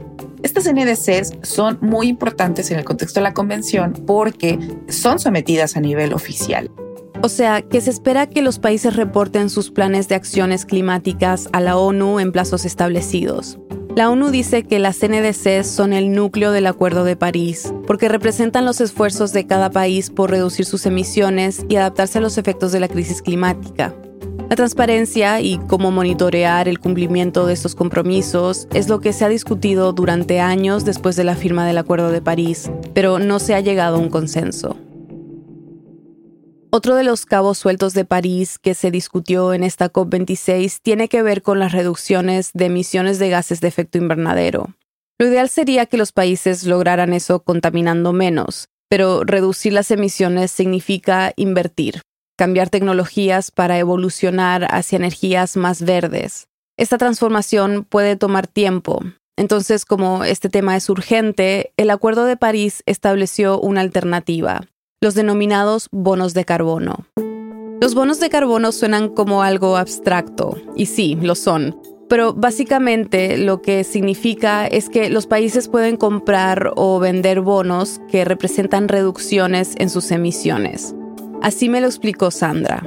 Estas 0.44 0.72
NDCs 0.72 1.38
son 1.42 1.78
muy 1.80 2.06
importantes 2.06 2.70
en 2.70 2.78
el 2.78 2.84
contexto 2.84 3.18
de 3.18 3.24
la 3.24 3.34
convención 3.34 3.92
porque 4.06 4.56
son 4.88 5.18
sometidas 5.18 5.76
a 5.76 5.80
nivel 5.80 6.12
oficial. 6.12 6.70
O 7.22 7.28
sea, 7.28 7.60
que 7.60 7.82
se 7.82 7.90
espera 7.90 8.26
que 8.26 8.40
los 8.40 8.58
países 8.58 8.96
reporten 8.96 9.50
sus 9.50 9.70
planes 9.70 10.08
de 10.08 10.14
acciones 10.14 10.64
climáticas 10.64 11.50
a 11.52 11.60
la 11.60 11.76
ONU 11.76 12.18
en 12.18 12.32
plazos 12.32 12.64
establecidos. 12.64 13.58
La 13.94 14.08
ONU 14.08 14.30
dice 14.30 14.62
que 14.62 14.78
las 14.78 15.00
NDCs 15.02 15.66
son 15.66 15.92
el 15.92 16.12
núcleo 16.12 16.50
del 16.50 16.66
Acuerdo 16.66 17.04
de 17.04 17.16
París, 17.16 17.74
porque 17.86 18.08
representan 18.08 18.64
los 18.64 18.80
esfuerzos 18.80 19.34
de 19.34 19.46
cada 19.46 19.70
país 19.70 20.08
por 20.08 20.30
reducir 20.30 20.64
sus 20.64 20.86
emisiones 20.86 21.66
y 21.68 21.76
adaptarse 21.76 22.18
a 22.18 22.20
los 22.22 22.38
efectos 22.38 22.72
de 22.72 22.80
la 22.80 22.88
crisis 22.88 23.20
climática. 23.20 23.94
La 24.48 24.56
transparencia 24.56 25.40
y 25.42 25.58
cómo 25.58 25.90
monitorear 25.90 26.68
el 26.68 26.80
cumplimiento 26.80 27.46
de 27.46 27.52
estos 27.52 27.74
compromisos 27.74 28.66
es 28.72 28.88
lo 28.88 29.00
que 29.00 29.12
se 29.12 29.24
ha 29.26 29.28
discutido 29.28 29.92
durante 29.92 30.40
años 30.40 30.86
después 30.86 31.16
de 31.16 31.24
la 31.24 31.36
firma 31.36 31.66
del 31.66 31.78
Acuerdo 31.78 32.10
de 32.10 32.22
París, 32.22 32.70
pero 32.94 33.18
no 33.18 33.38
se 33.40 33.54
ha 33.54 33.60
llegado 33.60 33.96
a 33.96 34.00
un 34.00 34.08
consenso. 34.08 34.76
Otro 36.72 36.94
de 36.94 37.02
los 37.02 37.26
cabos 37.26 37.58
sueltos 37.58 37.94
de 37.94 38.04
París 38.04 38.56
que 38.60 38.74
se 38.74 38.92
discutió 38.92 39.52
en 39.54 39.64
esta 39.64 39.92
COP26 39.92 40.78
tiene 40.80 41.08
que 41.08 41.20
ver 41.20 41.42
con 41.42 41.58
las 41.58 41.72
reducciones 41.72 42.52
de 42.54 42.66
emisiones 42.66 43.18
de 43.18 43.28
gases 43.28 43.60
de 43.60 43.66
efecto 43.66 43.98
invernadero. 43.98 44.68
Lo 45.18 45.26
ideal 45.26 45.48
sería 45.48 45.86
que 45.86 45.96
los 45.96 46.12
países 46.12 46.64
lograran 46.64 47.12
eso 47.12 47.42
contaminando 47.42 48.12
menos, 48.12 48.68
pero 48.88 49.24
reducir 49.24 49.72
las 49.72 49.90
emisiones 49.90 50.52
significa 50.52 51.32
invertir, 51.34 52.02
cambiar 52.38 52.70
tecnologías 52.70 53.50
para 53.50 53.76
evolucionar 53.76 54.72
hacia 54.72 54.94
energías 54.94 55.56
más 55.56 55.82
verdes. 55.82 56.46
Esta 56.76 56.98
transformación 56.98 57.84
puede 57.84 58.14
tomar 58.14 58.46
tiempo. 58.46 59.02
Entonces, 59.36 59.84
como 59.84 60.22
este 60.22 60.48
tema 60.48 60.76
es 60.76 60.88
urgente, 60.88 61.72
el 61.76 61.90
Acuerdo 61.90 62.26
de 62.26 62.36
París 62.36 62.84
estableció 62.86 63.58
una 63.58 63.80
alternativa, 63.80 64.68
los 65.02 65.14
denominados 65.14 65.88
bonos 65.92 66.34
de 66.34 66.44
carbono. 66.44 67.06
Los 67.80 67.94
bonos 67.94 68.20
de 68.20 68.28
carbono 68.28 68.70
suenan 68.70 69.08
como 69.08 69.42
algo 69.42 69.78
abstracto, 69.78 70.58
y 70.76 70.86
sí, 70.86 71.16
lo 71.22 71.34
son, 71.34 71.80
pero 72.10 72.34
básicamente 72.34 73.38
lo 73.38 73.62
que 73.62 73.82
significa 73.84 74.66
es 74.66 74.90
que 74.90 75.08
los 75.08 75.26
países 75.26 75.68
pueden 75.68 75.96
comprar 75.96 76.72
o 76.76 76.98
vender 76.98 77.40
bonos 77.40 78.02
que 78.10 78.26
representan 78.26 78.88
reducciones 78.88 79.72
en 79.78 79.88
sus 79.88 80.10
emisiones. 80.10 80.94
Así 81.40 81.70
me 81.70 81.80
lo 81.80 81.86
explicó 81.86 82.30
Sandra. 82.30 82.86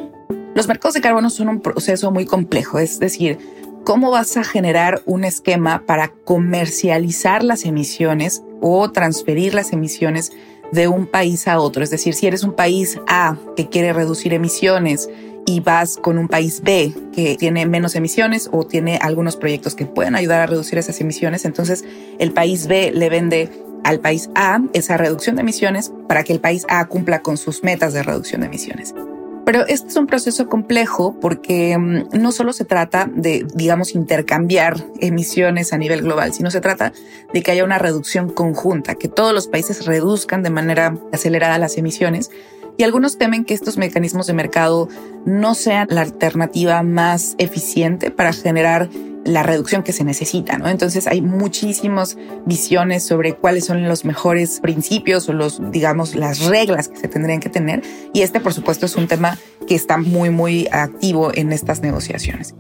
Los 0.54 0.68
mercados 0.68 0.94
de 0.94 1.02
carbono 1.02 1.32
son 1.32 1.50
un 1.50 1.62
proceso 1.62 2.12
muy 2.12 2.28
complejo, 2.28 2.78
es 2.78 3.00
decir, 3.00 3.40
¿cómo 3.86 4.12
vas 4.12 4.38
a 4.38 4.44
generar 4.44 5.02
un 5.08 5.24
esquema 5.24 5.84
para 5.88 6.10
comercializar 6.10 7.44
las 7.44 7.66
emisiones 7.66 8.44
o 8.62 8.92
transferir 8.92 9.56
las 9.56 9.74
emisiones 9.74 10.32
de 10.74 10.88
un 10.88 11.06
país 11.06 11.48
a 11.48 11.60
otro. 11.60 11.84
Es 11.84 11.90
decir, 11.90 12.14
si 12.14 12.28
eres 12.28 12.44
un 12.44 12.54
país 12.54 13.00
A 13.08 13.38
que 13.56 13.70
quiere 13.70 13.94
reducir 13.94 14.34
emisiones 14.34 15.10
y 15.46 15.60
vas 15.60 15.98
con 15.98 16.18
un 16.18 16.28
país 16.28 16.62
B 16.64 16.94
que 17.14 17.36
tiene 17.38 17.66
menos 17.66 17.96
emisiones 17.96 18.50
o 18.52 18.66
tiene 18.66 18.98
algunos 19.02 19.36
proyectos 19.36 19.76
que 19.76 19.86
pueden 19.86 20.16
ayudar 20.16 20.42
a 20.42 20.46
reducir 20.48 20.80
esas 20.80 21.00
emisiones, 21.02 21.46
entonces 21.46 21.84
el 22.18 22.32
país 22.32 22.68
B 22.68 22.92
le 22.94 23.10
vende 23.10 23.50
al 23.84 24.00
país 24.00 24.30
A 24.36 24.62
esa 24.74 24.98
reducción 24.98 25.36
de 25.36 25.42
emisiones 25.42 25.92
para 26.08 26.24
que 26.24 26.34
el 26.34 26.40
país 26.40 26.66
A 26.70 26.86
cumpla 26.88 27.22
con 27.22 27.38
sus 27.38 27.64
metas 27.64 27.94
de 27.94 28.02
reducción 28.02 28.42
de 28.42 28.48
emisiones. 28.48 28.96
Pero 29.46 29.66
este 29.68 29.90
es 29.90 29.96
un 29.98 30.08
proceso 30.08 30.48
complejo 30.48 31.18
porque 31.20 31.78
mm, 31.78 32.20
no 32.20 32.32
solo 32.32 32.54
se 32.54 32.66
trata 32.66 33.10
de, 33.14 33.46
digamos, 33.54 33.96
intercambiar 33.96 34.86
emisiones 35.00 35.74
a 35.74 35.78
nivel 35.78 36.02
global, 36.02 36.34
sino 36.34 36.50
se 36.52 36.62
trata 36.62 36.94
de 37.34 37.42
que 37.42 37.52
haya 37.52 37.64
una 37.64 37.80
reducción 37.80 38.30
conjunta, 38.30 38.96
que 38.96 39.10
todos 39.10 39.34
los 39.34 39.48
países 39.48 39.86
reduzcan 39.86 40.44
de 40.44 40.50
manera 40.50 40.98
acelerada 41.12 41.58
las 41.58 41.78
emisiones. 41.78 42.32
Y 42.78 42.84
algunos 42.84 43.18
temen 43.18 43.46
que 43.46 43.54
estos 43.54 43.78
mecanismos 43.78 44.28
de 44.28 44.34
mercado 44.34 44.90
no 45.26 45.54
sean 45.56 45.88
la 45.90 46.02
alternativa 46.02 46.82
más 46.82 47.36
eficiente 47.38 48.10
para 48.10 48.34
generar 48.34 48.90
la 49.26 49.44
reducción 49.44 49.84
que 49.84 49.94
se 49.94 50.04
necesita, 50.04 50.58
¿no? 50.58 50.68
Entonces 50.68 51.08
hay 51.08 51.22
muchísimas 51.22 52.18
visiones 52.46 53.04
sobre 53.04 53.36
cuáles 53.36 53.66
son 53.66 53.88
los 53.88 54.06
mejores 54.06 54.60
principios 54.60 55.30
o 55.30 55.34
los, 55.34 55.62
digamos, 55.72 56.16
las 56.16 56.46
reglas 56.46 56.90
que 56.90 56.98
se 56.98 57.08
tendrían 57.08 57.40
que 57.40 57.50
tener. 57.50 57.84
Y 58.14 58.22
este, 58.22 58.40
por 58.40 58.54
supuesto, 58.54 58.86
es 58.86 58.96
un 58.96 59.08
tema 59.08 59.38
que 59.68 59.76
está 59.76 59.98
muy, 59.98 60.30
muy 60.30 60.68
activo 60.72 61.32
en 61.34 61.54
estas 61.54 61.82
negociaciones. 61.82 62.54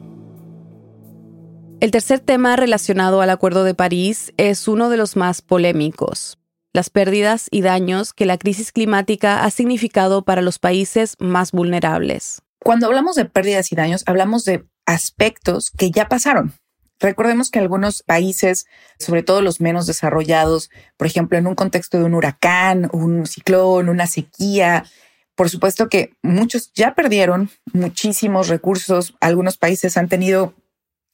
El 1.81 1.91
tercer 1.91 2.21
tema 2.21 2.55
relacionado 2.55 3.19
al 3.19 3.29
Acuerdo 3.29 3.65
de 3.65 3.73
París 3.73 4.31
es 4.37 4.69
uno 4.69 4.89
de 4.89 4.95
los 4.95 5.17
más 5.17 5.41
polémicos, 5.41 6.37
las 6.73 6.89
pérdidas 6.89 7.47
y 7.51 7.61
daños 7.61 8.13
que 8.13 8.25
la 8.25 8.37
crisis 8.37 8.71
climática 8.71 9.43
ha 9.43 9.51
significado 9.51 10.23
para 10.23 10.41
los 10.41 10.59
países 10.59 11.15
más 11.19 11.51
vulnerables. 11.51 12.41
Cuando 12.59 12.87
hablamos 12.87 13.15
de 13.15 13.25
pérdidas 13.25 13.71
y 13.71 13.75
daños, 13.75 14.03
hablamos 14.05 14.43
de 14.43 14.65
aspectos 14.85 15.71
que 15.71 15.91
ya 15.91 16.09
pasaron. 16.09 16.53
Recordemos 16.99 17.51
que 17.51 17.59
algunos 17.59 18.01
países, 18.01 18.65
sobre 18.97 19.23
todo 19.23 19.41
los 19.41 19.59
menos 19.61 19.85
desarrollados, 19.85 20.69
por 20.97 21.07
ejemplo, 21.07 21.37
en 21.37 21.47
un 21.47 21.55
contexto 21.55 21.97
de 21.97 22.05
un 22.05 22.13
huracán, 22.13 22.89
un 22.93 23.25
ciclón, 23.27 23.89
una 23.89 24.07
sequía, 24.07 24.85
por 25.35 25.49
supuesto 25.49 25.89
que 25.89 26.13
muchos 26.21 26.71
ya 26.73 26.95
perdieron 26.95 27.49
muchísimos 27.73 28.47
recursos. 28.47 29.15
Algunos 29.19 29.57
países 29.57 29.97
han 29.97 30.07
tenido 30.07 30.53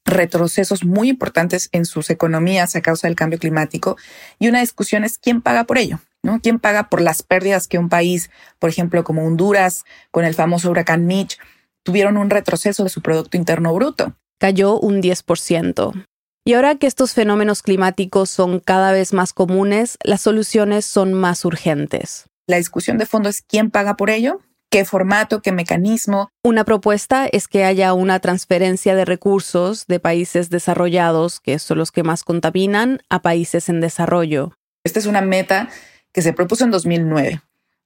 retrocesos 0.06 0.84
muy 0.84 1.10
importantes 1.10 1.70
en 1.72 1.86
sus 1.86 2.10
economías 2.10 2.75
a 2.75 2.82
causa 2.82 3.08
del 3.08 3.15
cambio 3.15 3.39
climático. 3.39 3.98
Y 4.39 4.48
una 4.48 4.62
discusión 4.62 5.03
es 5.03 5.18
quién 5.18 5.41
paga 5.41 5.65
por 5.65 5.77
ello. 5.77 6.00
¿no? 6.24 6.39
¿Quién 6.41 6.60
paga 6.60 6.89
por 6.89 7.01
las 7.01 7.24
pérdidas 7.24 7.68
que 7.68 7.77
un 7.77 7.89
país, 7.89 8.29
por 8.60 8.70
ejemplo, 8.70 9.03
como 9.03 9.25
Honduras, 9.25 9.86
con 10.12 10.25
el 10.25 10.34
famoso 10.34 10.70
huracán 10.70 11.06
Mitch, 11.06 11.38
tuvieron 11.84 12.18
un 12.18 12.29
retroceso 12.29 12.84
de 12.84 12.89
su 12.89 13.01
Producto 13.01 13.38
Interno 13.38 13.74
Bruto? 13.74 14.15
Cayó 14.39 14.79
un 14.79 15.01
10%. 15.01 16.06
Y 16.46 16.53
ahora 16.53 16.75
que 16.75 16.88
estos 16.88 17.13
fenómenos 17.13 17.62
climáticos 17.62 18.29
son 18.29 18.60
cada 18.60 18.91
vez 18.91 19.13
más 19.13 19.34
comunes, 19.34 19.98
las 20.03 20.22
soluciones 20.22 20.86
son 20.86 21.13
más 21.13 21.46
urgentes. 21.46 22.25
La 22.48 22.58
discusión 22.58 22.98
de 22.98 23.06
fondo 23.06 23.29
es 23.29 23.41
quién 23.41 23.70
paga 23.70 23.96
por 23.96 24.10
ello, 24.10 24.41
qué 24.69 24.85
formato, 24.85 25.41
qué 25.41 25.51
mecanismo. 25.51 26.31
Una 26.43 26.63
propuesta 26.63 27.27
es 27.27 27.47
que 27.47 27.65
haya 27.65 27.93
una 27.93 28.19
transferencia 28.19 28.95
de 28.95 29.05
recursos 29.05 29.88
de 29.88 29.99
países 29.99 30.49
desarrollados, 30.49 31.39
que 31.39 31.59
son 31.59 31.77
los 31.77 31.91
que 31.91 32.03
más 32.03 32.23
contaminan, 32.23 33.01
a 33.09 33.21
países 33.21 33.69
en 33.69 33.81
desarrollo. 33.81 34.53
Esta 34.83 34.99
es 34.99 35.05
una 35.05 35.21
meta 35.21 35.69
que 36.13 36.21
se 36.21 36.33
propuso 36.33 36.63
en 36.63 36.71
2009 36.71 37.41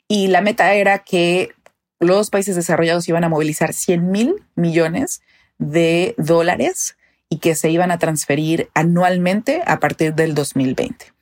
y 0.07 0.27
la 0.27 0.41
meta 0.41 0.73
era 0.73 0.99
que 0.99 1.51
los 1.99 2.29
países 2.29 2.55
desarrollados 2.55 3.07
iban 3.07 3.23
a 3.23 3.29
movilizar 3.29 3.73
100 3.73 4.11
mil 4.11 4.35
millones 4.55 5.21
de 5.57 6.15
dólares 6.17 6.97
y 7.29 7.39
que 7.39 7.55
se 7.55 7.69
iban 7.71 7.91
a 7.91 7.97
transferir 7.97 8.69
anualmente 8.73 9.63
a 9.65 9.79
partir 9.79 10.13
del 10.13 10.35
2020. 10.35 11.13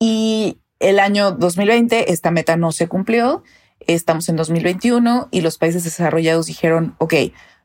Y 0.00 0.58
el 0.80 0.98
año 0.98 1.32
2020 1.32 2.12
esta 2.12 2.30
meta 2.30 2.56
no 2.56 2.72
se 2.72 2.88
cumplió, 2.88 3.42
estamos 3.80 4.28
en 4.28 4.36
2021 4.36 5.28
y 5.30 5.40
los 5.40 5.58
países 5.58 5.84
desarrollados 5.84 6.46
dijeron, 6.46 6.94
ok, 6.98 7.14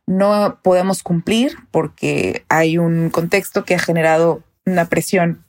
no 0.06 0.60
podemos 0.62 1.04
cumplir 1.04 1.56
porque 1.72 2.46
hay 2.50 2.78
un 2.78 3.10
contexto 3.10 3.64
que 3.64 3.76
ha 3.76 3.80
generado 3.80 4.44
una 4.66 4.86
presión 4.86 5.44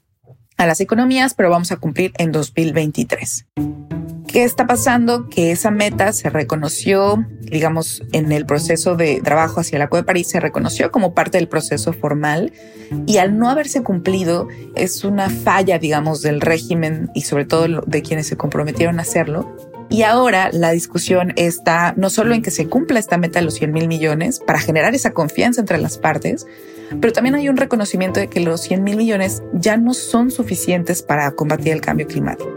a 0.56 0.66
las 0.66 0.80
economías, 0.80 1.34
pero 1.34 1.50
vamos 1.50 1.72
a 1.72 1.76
cumplir 1.76 2.12
en 2.18 2.32
2023. 2.32 3.46
¿Qué 4.34 4.42
está 4.42 4.66
pasando? 4.66 5.28
Que 5.28 5.52
esa 5.52 5.70
meta 5.70 6.12
se 6.12 6.28
reconoció, 6.28 7.24
digamos, 7.40 8.02
en 8.10 8.32
el 8.32 8.46
proceso 8.46 8.96
de 8.96 9.20
trabajo 9.20 9.60
hacia 9.60 9.78
la 9.78 9.84
Acuerdo 9.84 10.02
de 10.02 10.06
París, 10.06 10.28
se 10.28 10.40
reconoció 10.40 10.90
como 10.90 11.14
parte 11.14 11.38
del 11.38 11.46
proceso 11.46 11.92
formal 11.92 12.52
y 13.06 13.18
al 13.18 13.38
no 13.38 13.48
haberse 13.48 13.84
cumplido 13.84 14.48
es 14.74 15.04
una 15.04 15.30
falla, 15.30 15.78
digamos, 15.78 16.20
del 16.20 16.40
régimen 16.40 17.10
y 17.14 17.20
sobre 17.22 17.44
todo 17.44 17.82
de 17.86 18.02
quienes 18.02 18.26
se 18.26 18.36
comprometieron 18.36 18.98
a 18.98 19.02
hacerlo. 19.02 19.73
Y 19.94 20.02
ahora 20.02 20.50
la 20.52 20.72
discusión 20.72 21.32
está 21.36 21.94
no 21.96 22.10
solo 22.10 22.34
en 22.34 22.42
que 22.42 22.50
se 22.50 22.66
cumpla 22.66 22.98
esta 22.98 23.16
meta 23.16 23.38
de 23.38 23.44
los 23.44 23.54
100 23.54 23.70
mil 23.70 23.86
millones 23.86 24.40
para 24.40 24.58
generar 24.58 24.92
esa 24.92 25.12
confianza 25.12 25.60
entre 25.60 25.78
las 25.78 25.98
partes, 25.98 26.48
pero 27.00 27.12
también 27.12 27.36
hay 27.36 27.48
un 27.48 27.56
reconocimiento 27.56 28.18
de 28.18 28.26
que 28.26 28.40
los 28.40 28.60
100 28.62 28.82
mil 28.82 28.96
millones 28.96 29.44
ya 29.52 29.76
no 29.76 29.94
son 29.94 30.32
suficientes 30.32 31.04
para 31.04 31.30
combatir 31.30 31.72
el 31.72 31.80
cambio 31.80 32.08
climático. 32.08 32.50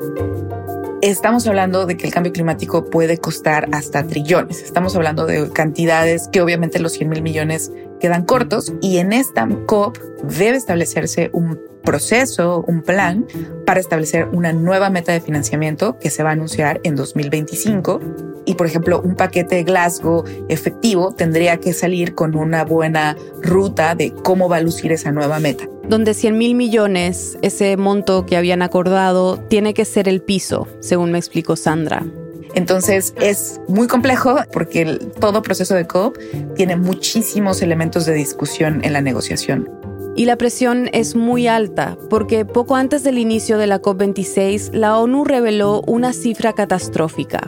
Estamos 1.03 1.46
hablando 1.46 1.86
de 1.86 1.96
que 1.96 2.08
el 2.08 2.12
cambio 2.12 2.34
climático 2.34 2.89
puede 2.89 3.20
costar 3.20 3.70
hasta 3.72 4.08
trillones. 4.08 4.63
Estamos 4.63 4.96
hablando 4.96 5.27
de 5.27 5.51
cantidades 5.51 6.29
que 6.29 6.41
obviamente 6.41 6.79
los 6.79 6.94
100 6.94 7.07
mil 7.07 7.22
millones 7.22 7.72
quedan 8.00 8.25
cortos 8.25 8.74
y 8.81 8.98
en 8.98 9.14
esta 9.14 9.48
COP 9.66 9.98
debe 10.24 10.57
establecerse 10.57 11.29
un 11.33 11.60
proceso, 11.83 12.66
un 12.68 12.81
plan 12.81 13.25
para 13.66 13.79
establecer 13.79 14.27
una 14.33 14.51
nueva 14.51 14.90
meta 14.90 15.14
de 15.14 15.22
financiamiento 15.22 15.98
que 16.00 16.10
se 16.10 16.22
va 16.22 16.31
a 16.31 16.33
anunciar 16.33 16.81
en 16.83 16.98
2025. 16.98 18.01
Y 18.46 18.55
por 18.55 18.68
ejemplo, 18.68 19.01
un 19.01 19.16
paquete 19.16 19.55
de 19.55 19.64
Glasgow 19.64 20.25
efectivo 20.50 21.14
tendría 21.14 21.57
que 21.57 21.72
salir 21.72 22.14
con 22.14 22.36
una 22.36 22.66
buena 22.66 23.16
ruta 23.42 23.96
de 23.96 24.12
cómo 24.12 24.50
va 24.50 24.57
a 24.57 24.62
lucir 24.62 24.92
esa 24.92 25.14
nueva 25.14 25.40
meta. 25.40 25.66
Donde 25.88 26.14
100 26.14 26.38
mil 26.38 26.55
millones, 26.55 27.38
ese 27.42 27.77
monto 27.77 28.25
que 28.25 28.36
habían 28.36 28.62
acordado, 28.62 29.40
tiene 29.48 29.74
que 29.74 29.86
ser 29.86 30.10
el 30.10 30.22
piso, 30.22 30.68
según 30.81 31.12
me 31.14 31.18
explicó 31.18 31.55
Sandra. 31.55 32.05
Entonces 32.53 33.14
es 33.20 33.60
muy 33.68 33.88
complejo 33.88 34.38
porque 34.51 35.00
todo 35.20 35.42
proceso 35.42 35.75
de 35.75 35.88
COP 35.88 36.18
tiene 36.55 36.75
muchísimos 36.75 37.62
elementos 37.62 38.05
de 38.05 38.14
discusión 38.14 38.83
en 38.83 38.94
la 38.94 39.01
negociación. 39.01 39.70
Y 40.16 40.25
la 40.25 40.36
presión 40.36 40.90
es 40.94 41.16
muy 41.16 41.48
alta 41.48 41.96
porque 42.10 42.44
poco 42.44 42.75
antes 42.75 43.03
del 43.03 43.20
inicio 43.20 43.60
de 43.60 43.68
la 43.68 43.81
COP26, 43.81 44.74
la 44.74 44.98
ONU 44.98 45.24
reveló 45.24 45.81
una 45.86 46.12
cifra 46.12 46.53
catastrófica. 46.53 47.48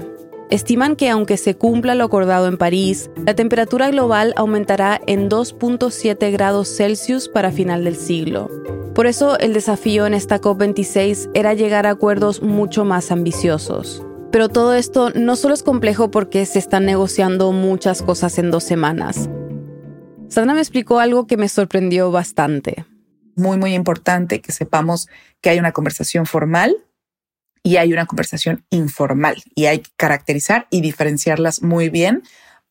Estiman 0.51 0.95
que 0.95 1.09
aunque 1.09 1.37
se 1.37 1.55
cumpla 1.55 1.95
lo 1.95 2.03
acordado 2.03 2.47
en 2.47 2.57
París, 2.57 3.09
la 3.25 3.35
temperatura 3.35 3.89
global 3.89 4.33
aumentará 4.35 4.99
en 5.07 5.29
2.7 5.29 6.31
grados 6.31 6.75
Celsius 6.75 7.27
para 7.27 7.51
final 7.51 7.83
del 7.83 7.95
siglo. 7.95 8.49
Por 8.93 9.07
eso 9.07 9.37
el 9.39 9.53
desafío 9.53 10.05
en 10.05 10.13
esta 10.13 10.41
COP26 10.41 11.29
era 11.33 11.53
llegar 11.53 11.87
a 11.87 11.91
acuerdos 11.91 12.41
mucho 12.41 12.83
más 12.83 13.11
ambiciosos. 13.11 14.03
Pero 14.31 14.47
todo 14.47 14.75
esto 14.75 15.09
no 15.15 15.35
solo 15.35 15.55
es 15.55 15.63
complejo 15.63 16.11
porque 16.11 16.45
se 16.45 16.59
están 16.59 16.85
negociando 16.85 17.51
muchas 17.51 18.03
cosas 18.03 18.37
en 18.37 18.51
dos 18.51 18.63
semanas. 18.63 19.29
Sandra 20.27 20.53
me 20.53 20.61
explicó 20.61 20.99
algo 20.99 21.25
que 21.25 21.37
me 21.37 21.49
sorprendió 21.49 22.11
bastante. 22.11 22.85
Muy, 23.35 23.57
muy 23.57 23.73
importante 23.73 24.41
que 24.41 24.51
sepamos 24.51 25.07
que 25.41 25.49
hay 25.49 25.57
una 25.57 25.71
conversación 25.71 26.27
formal 26.27 26.77
y 27.63 27.77
hay 27.77 27.91
una 27.91 28.05
conversación 28.05 28.63
informal 28.69 29.41
y 29.55 29.65
hay 29.65 29.79
que 29.79 29.89
caracterizar 29.95 30.67
y 30.69 30.81
diferenciarlas 30.81 31.63
muy 31.63 31.89
bien 31.89 32.21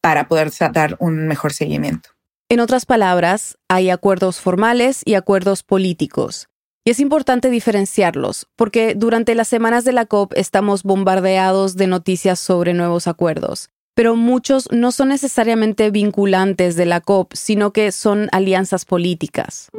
para 0.00 0.28
poder 0.28 0.52
dar 0.72 0.96
un 1.00 1.26
mejor 1.26 1.52
seguimiento. 1.52 2.10
En 2.48 2.60
otras 2.60 2.86
palabras, 2.86 3.58
hay 3.68 3.90
acuerdos 3.90 4.40
formales 4.40 5.02
y 5.04 5.14
acuerdos 5.14 5.64
políticos. 5.64 6.48
Y 6.88 6.90
es 6.90 7.00
importante 7.00 7.50
diferenciarlos, 7.50 8.46
porque 8.56 8.94
durante 8.96 9.34
las 9.34 9.46
semanas 9.46 9.84
de 9.84 9.92
la 9.92 10.06
COP 10.06 10.32
estamos 10.36 10.84
bombardeados 10.84 11.76
de 11.76 11.86
noticias 11.86 12.38
sobre 12.38 12.72
nuevos 12.72 13.06
acuerdos 13.06 13.68
pero 13.94 14.14
muchos 14.14 14.68
no 14.70 14.92
son 14.92 15.08
necesariamente 15.08 15.90
vinculantes 15.90 16.76
de 16.76 16.86
la 16.86 17.00
COP, 17.00 17.34
sino 17.34 17.72
que 17.72 17.90
son 17.90 18.28
alianzas 18.30 18.84
políticas. 18.84 19.70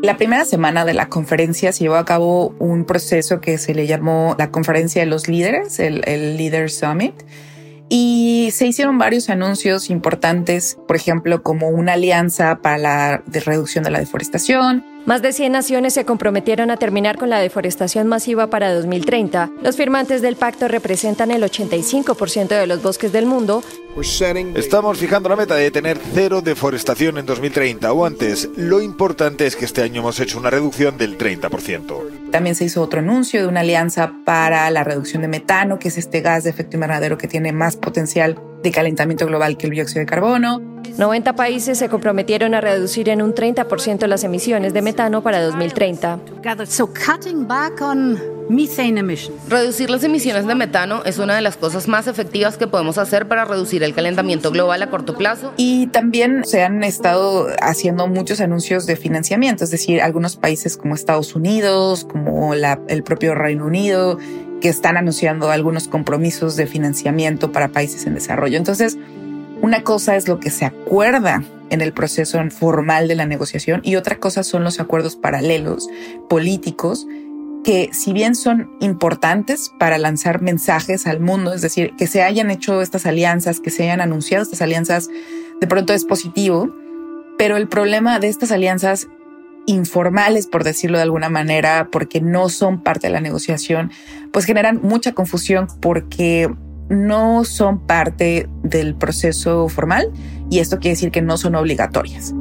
La 0.00 0.16
primera 0.16 0.44
semana 0.44 0.84
de 0.84 0.94
la 0.94 1.08
conferencia 1.08 1.72
se 1.72 1.80
llevó 1.80 1.96
a 1.96 2.04
cabo 2.04 2.54
un 2.60 2.84
proceso 2.84 3.40
que 3.40 3.58
se 3.58 3.74
le 3.74 3.88
llamó 3.88 4.36
la 4.38 4.52
Conferencia 4.52 5.02
de 5.02 5.06
los 5.06 5.26
Líderes, 5.26 5.80
el, 5.80 6.02
el 6.06 6.36
Leader 6.36 6.70
Summit, 6.70 7.14
y 7.88 8.50
se 8.52 8.68
hicieron 8.68 8.96
varios 8.96 9.28
anuncios 9.28 9.90
importantes, 9.90 10.78
por 10.86 10.94
ejemplo, 10.94 11.42
como 11.42 11.68
una 11.68 11.94
alianza 11.94 12.60
para 12.62 12.78
la 12.78 13.22
reducción 13.26 13.82
de 13.82 13.90
la 13.90 13.98
deforestación, 13.98 14.84
más 15.06 15.22
de 15.22 15.32
100 15.32 15.52
naciones 15.52 15.94
se 15.94 16.04
comprometieron 16.04 16.70
a 16.70 16.76
terminar 16.76 17.18
con 17.18 17.30
la 17.30 17.40
deforestación 17.40 18.06
masiva 18.06 18.48
para 18.48 18.72
2030. 18.72 19.50
Los 19.62 19.76
firmantes 19.76 20.22
del 20.22 20.36
pacto 20.36 20.68
representan 20.68 21.30
el 21.30 21.42
85% 21.42 22.48
de 22.48 22.66
los 22.66 22.82
bosques 22.82 23.12
del 23.12 23.26
mundo. 23.26 23.62
Estamos 24.54 24.98
fijando 24.98 25.28
la 25.28 25.36
meta 25.36 25.54
de 25.54 25.70
tener 25.70 25.98
cero 26.14 26.40
deforestación 26.40 27.18
en 27.18 27.26
2030 27.26 27.92
o 27.92 28.06
antes. 28.06 28.48
Lo 28.56 28.80
importante 28.80 29.46
es 29.46 29.56
que 29.56 29.64
este 29.64 29.82
año 29.82 30.00
hemos 30.00 30.18
hecho 30.20 30.38
una 30.38 30.50
reducción 30.50 30.96
del 30.96 31.18
30%. 31.18 32.30
También 32.30 32.54
se 32.54 32.64
hizo 32.64 32.80
otro 32.80 33.00
anuncio 33.00 33.40
de 33.40 33.48
una 33.48 33.60
alianza 33.60 34.12
para 34.24 34.70
la 34.70 34.84
reducción 34.84 35.22
de 35.22 35.28
metano, 35.28 35.78
que 35.78 35.88
es 35.88 35.98
este 35.98 36.20
gas 36.20 36.44
de 36.44 36.50
efecto 36.50 36.76
invernadero 36.76 37.18
que 37.18 37.28
tiene 37.28 37.52
más 37.52 37.76
potencial 37.76 38.38
de 38.62 38.70
calentamiento 38.70 39.26
global 39.26 39.56
que 39.56 39.66
el 39.66 39.72
dióxido 39.72 40.00
de 40.00 40.06
carbono. 40.06 40.60
90 40.98 41.34
países 41.34 41.78
se 41.78 41.88
comprometieron 41.88 42.54
a 42.54 42.60
reducir 42.60 43.08
en 43.08 43.22
un 43.22 43.34
30% 43.34 44.06
las 44.06 44.24
emisiones 44.24 44.72
de 44.72 44.82
metano 44.82 45.22
para 45.22 45.42
2030. 45.42 46.20
Reducir 49.48 49.90
las 49.90 50.04
emisiones 50.04 50.46
de 50.46 50.54
metano 50.54 51.02
es 51.04 51.18
una 51.18 51.34
de 51.34 51.40
las 51.40 51.56
cosas 51.56 51.88
más 51.88 52.06
efectivas 52.06 52.58
que 52.58 52.66
podemos 52.66 52.98
hacer 52.98 53.26
para 53.26 53.44
reducir 53.44 53.82
el 53.82 53.94
calentamiento 53.94 54.50
global 54.50 54.82
a 54.82 54.90
corto 54.90 55.16
plazo. 55.16 55.54
Y 55.56 55.86
también 55.86 56.44
se 56.44 56.62
han 56.62 56.84
estado 56.84 57.46
haciendo 57.62 58.06
muchos 58.08 58.40
anuncios 58.40 58.84
de 58.86 58.96
financiamiento, 58.96 59.64
es 59.64 59.70
decir, 59.70 60.02
algunos 60.02 60.36
países 60.36 60.76
como 60.76 60.94
Estados 60.94 61.34
Unidos, 61.34 62.04
como 62.04 62.52
el 62.54 63.02
propio 63.04 63.34
Reino 63.34 63.66
Unido, 63.66 64.18
que 64.62 64.68
están 64.68 64.96
anunciando 64.96 65.50
algunos 65.50 65.88
compromisos 65.88 66.56
de 66.56 66.66
financiamiento 66.66 67.52
para 67.52 67.68
países 67.68 68.06
en 68.06 68.14
desarrollo. 68.14 68.56
Entonces, 68.56 68.96
una 69.60 69.82
cosa 69.82 70.16
es 70.16 70.28
lo 70.28 70.40
que 70.40 70.50
se 70.50 70.64
acuerda 70.64 71.42
en 71.68 71.80
el 71.80 71.92
proceso 71.92 72.38
formal 72.50 73.08
de 73.08 73.16
la 73.16 73.26
negociación 73.26 73.80
y 73.82 73.96
otra 73.96 74.16
cosa 74.16 74.44
son 74.44 74.62
los 74.62 74.78
acuerdos 74.80 75.16
paralelos 75.16 75.88
políticos 76.28 77.06
que 77.64 77.90
si 77.92 78.12
bien 78.12 78.34
son 78.34 78.70
importantes 78.80 79.72
para 79.78 79.98
lanzar 79.98 80.42
mensajes 80.42 81.06
al 81.06 81.20
mundo, 81.20 81.52
es 81.52 81.62
decir, 81.62 81.92
que 81.96 82.06
se 82.06 82.22
hayan 82.22 82.50
hecho 82.50 82.82
estas 82.82 83.06
alianzas, 83.06 83.60
que 83.60 83.70
se 83.70 83.84
hayan 83.84 84.00
anunciado 84.00 84.42
estas 84.42 84.62
alianzas, 84.62 85.08
de 85.60 85.66
pronto 85.66 85.92
es 85.92 86.04
positivo, 86.04 86.74
pero 87.38 87.56
el 87.56 87.68
problema 87.68 88.18
de 88.18 88.28
estas 88.28 88.52
alianzas 88.52 89.08
informales, 89.66 90.46
por 90.46 90.64
decirlo 90.64 90.98
de 90.98 91.04
alguna 91.04 91.28
manera, 91.28 91.88
porque 91.90 92.20
no 92.20 92.48
son 92.48 92.82
parte 92.82 93.06
de 93.06 93.12
la 93.12 93.20
negociación, 93.20 93.90
pues 94.32 94.44
generan 94.44 94.80
mucha 94.82 95.12
confusión 95.12 95.68
porque 95.80 96.50
no 96.88 97.44
son 97.44 97.86
parte 97.86 98.48
del 98.62 98.94
proceso 98.94 99.68
formal 99.68 100.10
y 100.50 100.58
esto 100.58 100.78
quiere 100.78 100.94
decir 100.94 101.10
que 101.10 101.22
no 101.22 101.36
son 101.36 101.54
obligatorias. 101.54 102.34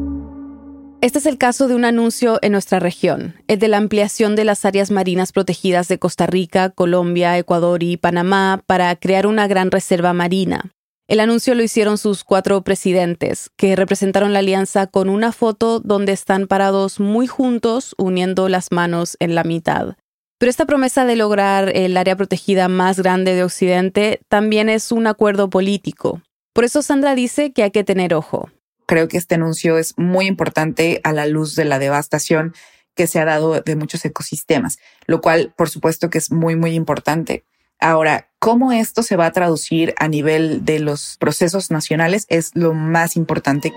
Este 1.01 1.17
es 1.17 1.25
el 1.25 1.39
caso 1.39 1.67
de 1.67 1.73
un 1.73 1.83
anuncio 1.83 2.37
en 2.43 2.51
nuestra 2.51 2.79
región, 2.79 3.33
el 3.47 3.57
de 3.57 3.67
la 3.67 3.77
ampliación 3.77 4.35
de 4.35 4.45
las 4.45 4.65
áreas 4.65 4.91
marinas 4.91 5.31
protegidas 5.31 5.87
de 5.87 5.97
Costa 5.97 6.27
Rica, 6.27 6.69
Colombia, 6.69 7.37
Ecuador 7.39 7.81
y 7.81 7.97
Panamá 7.97 8.61
para 8.67 8.95
crear 8.95 9.25
una 9.25 9.47
gran 9.47 9.71
reserva 9.71 10.13
marina. 10.13 10.71
El 11.11 11.19
anuncio 11.19 11.55
lo 11.55 11.61
hicieron 11.61 11.97
sus 11.97 12.23
cuatro 12.23 12.61
presidentes, 12.61 13.51
que 13.57 13.75
representaron 13.75 14.31
la 14.31 14.39
alianza 14.39 14.87
con 14.87 15.09
una 15.09 15.33
foto 15.33 15.81
donde 15.81 16.13
están 16.13 16.47
parados 16.47 17.01
muy 17.01 17.27
juntos, 17.27 17.95
uniendo 17.97 18.47
las 18.47 18.71
manos 18.71 19.17
en 19.19 19.35
la 19.35 19.43
mitad. 19.43 19.97
Pero 20.37 20.49
esta 20.49 20.65
promesa 20.65 21.03
de 21.03 21.17
lograr 21.17 21.75
el 21.75 21.97
área 21.97 22.15
protegida 22.15 22.69
más 22.69 22.97
grande 23.01 23.35
de 23.35 23.43
Occidente 23.43 24.21
también 24.29 24.69
es 24.69 24.93
un 24.93 25.05
acuerdo 25.05 25.49
político. 25.49 26.21
Por 26.53 26.63
eso 26.63 26.81
Sandra 26.81 27.13
dice 27.13 27.51
que 27.51 27.63
hay 27.63 27.71
que 27.71 27.83
tener 27.83 28.13
ojo. 28.13 28.49
Creo 28.85 29.09
que 29.09 29.17
este 29.17 29.35
anuncio 29.35 29.77
es 29.77 29.95
muy 29.97 30.27
importante 30.27 31.01
a 31.03 31.11
la 31.11 31.25
luz 31.25 31.55
de 31.55 31.65
la 31.65 31.77
devastación 31.77 32.53
que 32.95 33.07
se 33.07 33.19
ha 33.19 33.25
dado 33.25 33.59
de 33.59 33.75
muchos 33.75 34.05
ecosistemas, 34.05 34.79
lo 35.07 35.19
cual 35.19 35.53
por 35.57 35.67
supuesto 35.67 36.09
que 36.09 36.19
es 36.19 36.31
muy, 36.31 36.55
muy 36.55 36.71
importante. 36.73 37.43
Ahora, 37.83 38.27
cómo 38.37 38.71
esto 38.71 39.01
se 39.01 39.15
va 39.15 39.25
a 39.25 39.31
traducir 39.31 39.95
a 39.97 40.07
nivel 40.07 40.63
de 40.63 40.79
los 40.79 41.17
procesos 41.19 41.71
nacionales 41.71 42.27
es 42.29 42.51
lo 42.53 42.75
más 42.75 43.15
importante. 43.15 43.73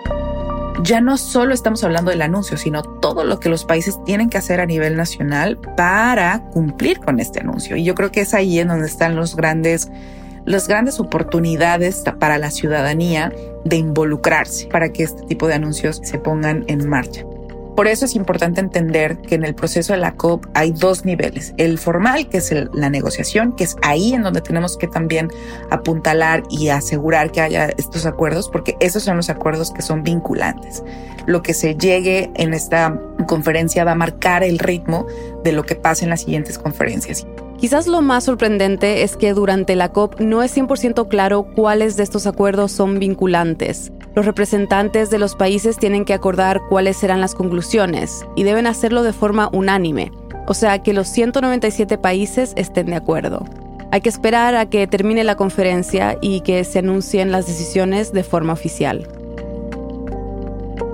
Ya 0.82 1.00
no 1.00 1.16
solo 1.16 1.54
estamos 1.54 1.82
hablando 1.84 2.10
del 2.10 2.20
anuncio, 2.20 2.58
sino 2.58 2.82
todo 2.82 3.24
lo 3.24 3.40
que 3.40 3.48
los 3.48 3.64
países 3.64 3.96
tienen 4.04 4.28
que 4.28 4.36
hacer 4.36 4.60
a 4.60 4.66
nivel 4.66 4.94
nacional 4.96 5.58
para 5.74 6.42
cumplir 6.50 7.00
con 7.00 7.18
este 7.18 7.40
anuncio. 7.40 7.76
Y 7.76 7.84
yo 7.84 7.94
creo 7.94 8.12
que 8.12 8.20
es 8.20 8.34
ahí 8.34 8.58
en 8.58 8.68
donde 8.68 8.86
están 8.86 9.16
los 9.16 9.36
grandes 9.36 9.90
las 10.44 10.68
grandes 10.68 11.00
oportunidades 11.00 12.04
para 12.20 12.36
la 12.36 12.50
ciudadanía 12.50 13.32
de 13.64 13.76
involucrarse 13.76 14.66
para 14.66 14.92
que 14.92 15.04
este 15.04 15.22
tipo 15.22 15.46
de 15.46 15.54
anuncios 15.54 16.02
se 16.04 16.18
pongan 16.18 16.64
en 16.68 16.86
marcha. 16.86 17.24
Por 17.76 17.88
eso 17.88 18.04
es 18.04 18.14
importante 18.14 18.60
entender 18.60 19.18
que 19.18 19.34
en 19.34 19.44
el 19.44 19.54
proceso 19.54 19.92
de 19.92 19.98
la 19.98 20.14
COP 20.14 20.46
hay 20.54 20.70
dos 20.70 21.04
niveles. 21.04 21.54
El 21.56 21.78
formal, 21.78 22.28
que 22.28 22.38
es 22.38 22.54
la 22.72 22.88
negociación, 22.88 23.56
que 23.56 23.64
es 23.64 23.76
ahí 23.82 24.14
en 24.14 24.22
donde 24.22 24.40
tenemos 24.40 24.76
que 24.76 24.86
también 24.86 25.28
apuntalar 25.70 26.44
y 26.50 26.68
asegurar 26.68 27.32
que 27.32 27.40
haya 27.40 27.70
estos 27.76 28.06
acuerdos, 28.06 28.48
porque 28.48 28.76
esos 28.78 29.02
son 29.02 29.16
los 29.16 29.28
acuerdos 29.28 29.72
que 29.72 29.82
son 29.82 30.04
vinculantes. 30.04 30.84
Lo 31.26 31.42
que 31.42 31.52
se 31.52 31.74
llegue 31.74 32.30
en 32.36 32.54
esta 32.54 33.00
conferencia 33.26 33.84
va 33.84 33.92
a 33.92 33.96
marcar 33.96 34.44
el 34.44 34.58
ritmo 34.60 35.06
de 35.42 35.52
lo 35.52 35.64
que 35.64 35.74
pasa 35.74 36.04
en 36.04 36.10
las 36.10 36.20
siguientes 36.20 36.58
conferencias. 36.58 37.26
Quizás 37.58 37.86
lo 37.86 38.02
más 38.02 38.24
sorprendente 38.24 39.02
es 39.02 39.16
que 39.16 39.32
durante 39.32 39.74
la 39.74 39.90
COP 39.90 40.20
no 40.20 40.42
es 40.42 40.56
100% 40.56 41.08
claro 41.08 41.46
cuáles 41.56 41.96
de 41.96 42.02
estos 42.02 42.26
acuerdos 42.26 42.72
son 42.72 42.98
vinculantes. 42.98 43.90
Los 44.14 44.26
representantes 44.26 45.10
de 45.10 45.18
los 45.18 45.34
países 45.34 45.78
tienen 45.78 46.04
que 46.04 46.14
acordar 46.14 46.62
cuáles 46.68 46.96
serán 46.96 47.20
las 47.20 47.34
conclusiones 47.34 48.24
y 48.36 48.44
deben 48.44 48.66
hacerlo 48.66 49.02
de 49.02 49.12
forma 49.12 49.48
unánime, 49.52 50.12
o 50.46 50.54
sea 50.54 50.82
que 50.82 50.92
los 50.92 51.08
197 51.08 51.98
países 51.98 52.52
estén 52.56 52.86
de 52.86 52.96
acuerdo. 52.96 53.44
Hay 53.90 54.00
que 54.00 54.08
esperar 54.08 54.54
a 54.54 54.66
que 54.66 54.86
termine 54.86 55.24
la 55.24 55.36
conferencia 55.36 56.16
y 56.20 56.40
que 56.40 56.64
se 56.64 56.80
anuncien 56.80 57.30
las 57.30 57.46
decisiones 57.46 58.12
de 58.12 58.24
forma 58.24 58.52
oficial. 58.52 59.08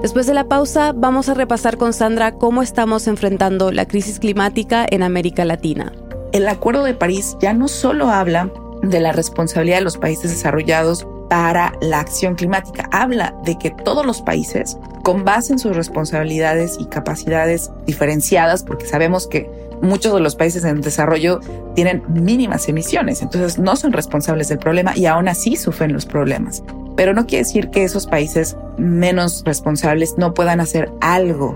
Después 0.02 0.26
de 0.26 0.34
la 0.34 0.44
pausa, 0.44 0.92
vamos 0.94 1.28
a 1.28 1.34
repasar 1.34 1.76
con 1.76 1.92
Sandra 1.92 2.32
cómo 2.32 2.62
estamos 2.62 3.06
enfrentando 3.06 3.70
la 3.70 3.86
crisis 3.86 4.18
climática 4.18 4.86
en 4.90 5.02
América 5.02 5.44
Latina 5.44 5.92
el 6.32 6.48
Acuerdo 6.48 6.84
de 6.84 6.94
París 6.94 7.36
ya 7.40 7.52
no 7.52 7.68
solo 7.68 8.08
habla 8.08 8.50
de 8.82 9.00
la 9.00 9.12
responsabilidad 9.12 9.78
de 9.78 9.84
los 9.84 9.98
países 9.98 10.30
desarrollados 10.30 11.06
para 11.30 11.72
la 11.80 12.00
acción 12.00 12.34
climática, 12.34 12.88
habla 12.90 13.36
de 13.44 13.56
que 13.56 13.70
todos 13.70 14.04
los 14.04 14.20
países, 14.20 14.76
con 15.04 15.24
base 15.24 15.52
en 15.52 15.60
sus 15.60 15.76
responsabilidades 15.76 16.76
y 16.80 16.86
capacidades 16.86 17.70
diferenciadas, 17.86 18.64
porque 18.64 18.84
sabemos 18.86 19.28
que 19.28 19.48
muchos 19.80 20.12
de 20.12 20.18
los 20.18 20.34
países 20.34 20.64
en 20.64 20.80
desarrollo 20.80 21.38
tienen 21.76 22.02
mínimas 22.08 22.68
emisiones, 22.68 23.22
entonces 23.22 23.60
no 23.60 23.76
son 23.76 23.92
responsables 23.92 24.48
del 24.48 24.58
problema 24.58 24.92
y 24.96 25.06
aún 25.06 25.28
así 25.28 25.54
sufren 25.54 25.92
los 25.92 26.04
problemas. 26.04 26.64
Pero 26.96 27.14
no 27.14 27.26
quiere 27.26 27.44
decir 27.44 27.70
que 27.70 27.84
esos 27.84 28.08
países 28.08 28.56
menos 28.76 29.44
responsables 29.46 30.18
no 30.18 30.34
puedan 30.34 30.58
hacer 30.58 30.90
algo. 31.00 31.54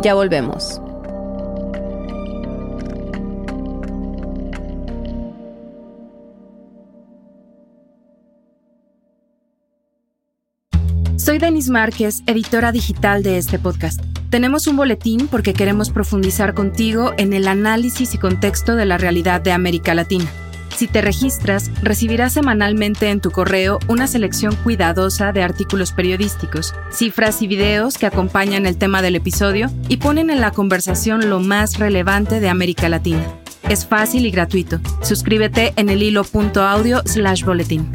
Ya 0.00 0.14
volvemos. 0.14 0.80
Soy 11.24 11.38
Denis 11.38 11.70
Márquez, 11.70 12.22
editora 12.26 12.70
digital 12.70 13.22
de 13.22 13.38
este 13.38 13.58
podcast. 13.58 13.98
Tenemos 14.28 14.66
un 14.66 14.76
boletín 14.76 15.26
porque 15.26 15.54
queremos 15.54 15.88
profundizar 15.88 16.52
contigo 16.52 17.14
en 17.16 17.32
el 17.32 17.48
análisis 17.48 18.12
y 18.12 18.18
contexto 18.18 18.76
de 18.76 18.84
la 18.84 18.98
realidad 18.98 19.40
de 19.40 19.50
América 19.50 19.94
Latina. 19.94 20.26
Si 20.76 20.86
te 20.86 21.00
registras, 21.00 21.70
recibirás 21.82 22.34
semanalmente 22.34 23.08
en 23.08 23.22
tu 23.22 23.30
correo 23.30 23.78
una 23.88 24.06
selección 24.06 24.54
cuidadosa 24.54 25.32
de 25.32 25.42
artículos 25.42 25.92
periodísticos, 25.92 26.74
cifras 26.90 27.40
y 27.40 27.46
videos 27.46 27.96
que 27.96 28.04
acompañan 28.04 28.66
el 28.66 28.76
tema 28.76 29.00
del 29.00 29.16
episodio 29.16 29.70
y 29.88 29.96
ponen 29.96 30.28
en 30.28 30.42
la 30.42 30.50
conversación 30.50 31.30
lo 31.30 31.40
más 31.40 31.78
relevante 31.78 32.38
de 32.40 32.50
América 32.50 32.90
Latina. 32.90 33.24
Es 33.70 33.86
fácil 33.86 34.26
y 34.26 34.30
gratuito. 34.30 34.78
Suscríbete 35.00 35.72
en 35.76 35.88
el 35.88 36.02
hilo.audio 36.02 37.00
slash 37.06 37.44
boletín. 37.44 37.90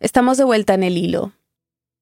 Estamos 0.00 0.38
de 0.38 0.44
vuelta 0.44 0.72
en 0.72 0.82
el 0.82 0.96
hilo. 0.96 1.32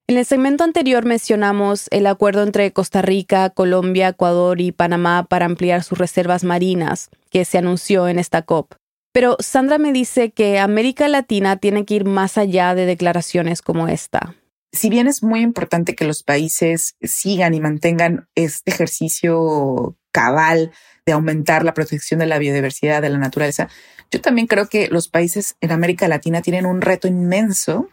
En 0.07 0.17
el 0.17 0.25
segmento 0.25 0.63
anterior 0.63 1.03
mencionamos 1.03 1.87
el 1.91 2.07
acuerdo 2.07 2.43
entre 2.43 2.71
Costa 2.71 3.01
Rica, 3.01 3.49
Colombia, 3.49 4.07
Ecuador 4.07 4.61
y 4.61 4.71
Panamá 4.71 5.27
para 5.29 5.45
ampliar 5.45 5.83
sus 5.83 5.97
reservas 5.97 6.45
marinas, 6.45 7.09
que 7.29 7.43
se 7.43 7.57
anunció 7.57 8.07
en 8.07 8.17
esta 8.17 8.43
COP. 8.43 8.73
Pero 9.11 9.35
Sandra 9.39 9.77
me 9.77 9.91
dice 9.91 10.31
que 10.31 10.59
América 10.59 11.09
Latina 11.09 11.57
tiene 11.57 11.83
que 11.83 11.95
ir 11.95 12.05
más 12.05 12.37
allá 12.37 12.73
de 12.73 12.85
declaraciones 12.85 13.61
como 13.61 13.89
esta. 13.89 14.33
Si 14.71 14.89
bien 14.89 15.07
es 15.07 15.21
muy 15.21 15.41
importante 15.41 15.93
que 15.93 16.05
los 16.05 16.23
países 16.23 16.95
sigan 17.01 17.53
y 17.53 17.59
mantengan 17.59 18.29
este 18.33 18.71
ejercicio 18.71 19.97
cabal 20.11 20.71
de 21.05 21.13
aumentar 21.13 21.63
la 21.63 21.73
protección 21.73 22.19
de 22.19 22.25
la 22.25 22.39
biodiversidad 22.39 23.01
de 23.01 23.09
la 23.09 23.17
naturaleza, 23.17 23.69
yo 24.11 24.21
también 24.21 24.47
creo 24.47 24.67
que 24.67 24.87
los 24.87 25.07
países 25.07 25.55
en 25.61 25.71
América 25.71 26.07
Latina 26.07 26.41
tienen 26.41 26.65
un 26.65 26.81
reto 26.81 27.07
inmenso 27.07 27.89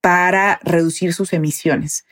para 0.00 0.58
reducir 0.62 1.14
sus 1.14 1.32
emisiones. 1.32 2.04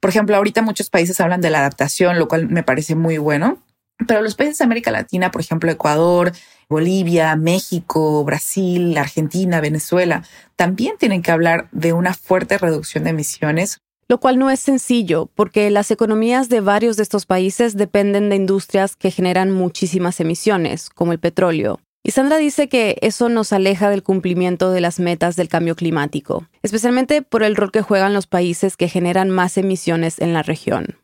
Por 0.00 0.10
ejemplo, 0.10 0.36
ahorita 0.36 0.62
muchos 0.62 0.90
países 0.90 1.20
hablan 1.20 1.40
de 1.40 1.50
la 1.50 1.60
adaptación, 1.60 2.18
lo 2.18 2.28
cual 2.28 2.48
me 2.48 2.62
parece 2.62 2.94
muy 2.94 3.18
bueno, 3.18 3.62
pero 4.06 4.20
los 4.20 4.34
países 4.34 4.58
de 4.58 4.64
América 4.64 4.90
Latina, 4.90 5.30
por 5.30 5.40
ejemplo, 5.40 5.70
Ecuador, 5.70 6.32
Bolivia, 6.68 7.34
México, 7.36 8.22
Brasil, 8.24 8.96
Argentina, 8.98 9.60
Venezuela, 9.60 10.22
también 10.56 10.96
tienen 10.98 11.22
que 11.22 11.30
hablar 11.30 11.68
de 11.72 11.92
una 11.92 12.12
fuerte 12.12 12.58
reducción 12.58 13.04
de 13.04 13.10
emisiones. 13.10 13.78
Lo 14.08 14.18
cual 14.18 14.38
no 14.38 14.50
es 14.50 14.60
sencillo, 14.60 15.28
porque 15.34 15.68
las 15.70 15.90
economías 15.90 16.48
de 16.48 16.60
varios 16.60 16.96
de 16.96 17.02
estos 17.02 17.26
países 17.26 17.76
dependen 17.76 18.28
de 18.28 18.36
industrias 18.36 18.94
que 18.94 19.10
generan 19.10 19.50
muchísimas 19.50 20.20
emisiones, 20.20 20.90
como 20.90 21.12
el 21.12 21.18
petróleo. 21.18 21.80
Y 22.04 22.12
Sandra 22.12 22.36
dice 22.36 22.68
que 22.68 22.98
eso 23.02 23.28
nos 23.28 23.52
aleja 23.52 23.90
del 23.90 24.04
cumplimiento 24.04 24.70
de 24.70 24.80
las 24.80 25.00
metas 25.00 25.34
del 25.34 25.48
cambio 25.48 25.74
climático, 25.74 26.46
especialmente 26.62 27.20
por 27.22 27.42
el 27.42 27.56
rol 27.56 27.72
que 27.72 27.82
juegan 27.82 28.14
los 28.14 28.28
países 28.28 28.76
que 28.76 28.88
generan 28.88 29.28
más 29.28 29.58
emisiones 29.58 30.20
en 30.20 30.32
la 30.32 30.44
región. 30.44 30.98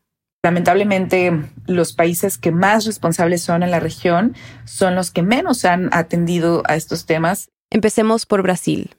Lamentablemente, 0.44 1.32
los 1.66 1.92
países 1.92 2.38
que 2.38 2.52
más 2.52 2.84
responsables 2.84 3.42
son 3.42 3.64
en 3.64 3.72
la 3.72 3.80
región 3.80 4.36
son 4.64 4.94
los 4.94 5.10
que 5.10 5.22
menos 5.22 5.64
han 5.64 5.88
atendido 5.92 6.62
a 6.66 6.76
estos 6.76 7.04
temas. 7.04 7.48
Empecemos 7.68 8.24
por 8.24 8.42
Brasil. 8.42 8.94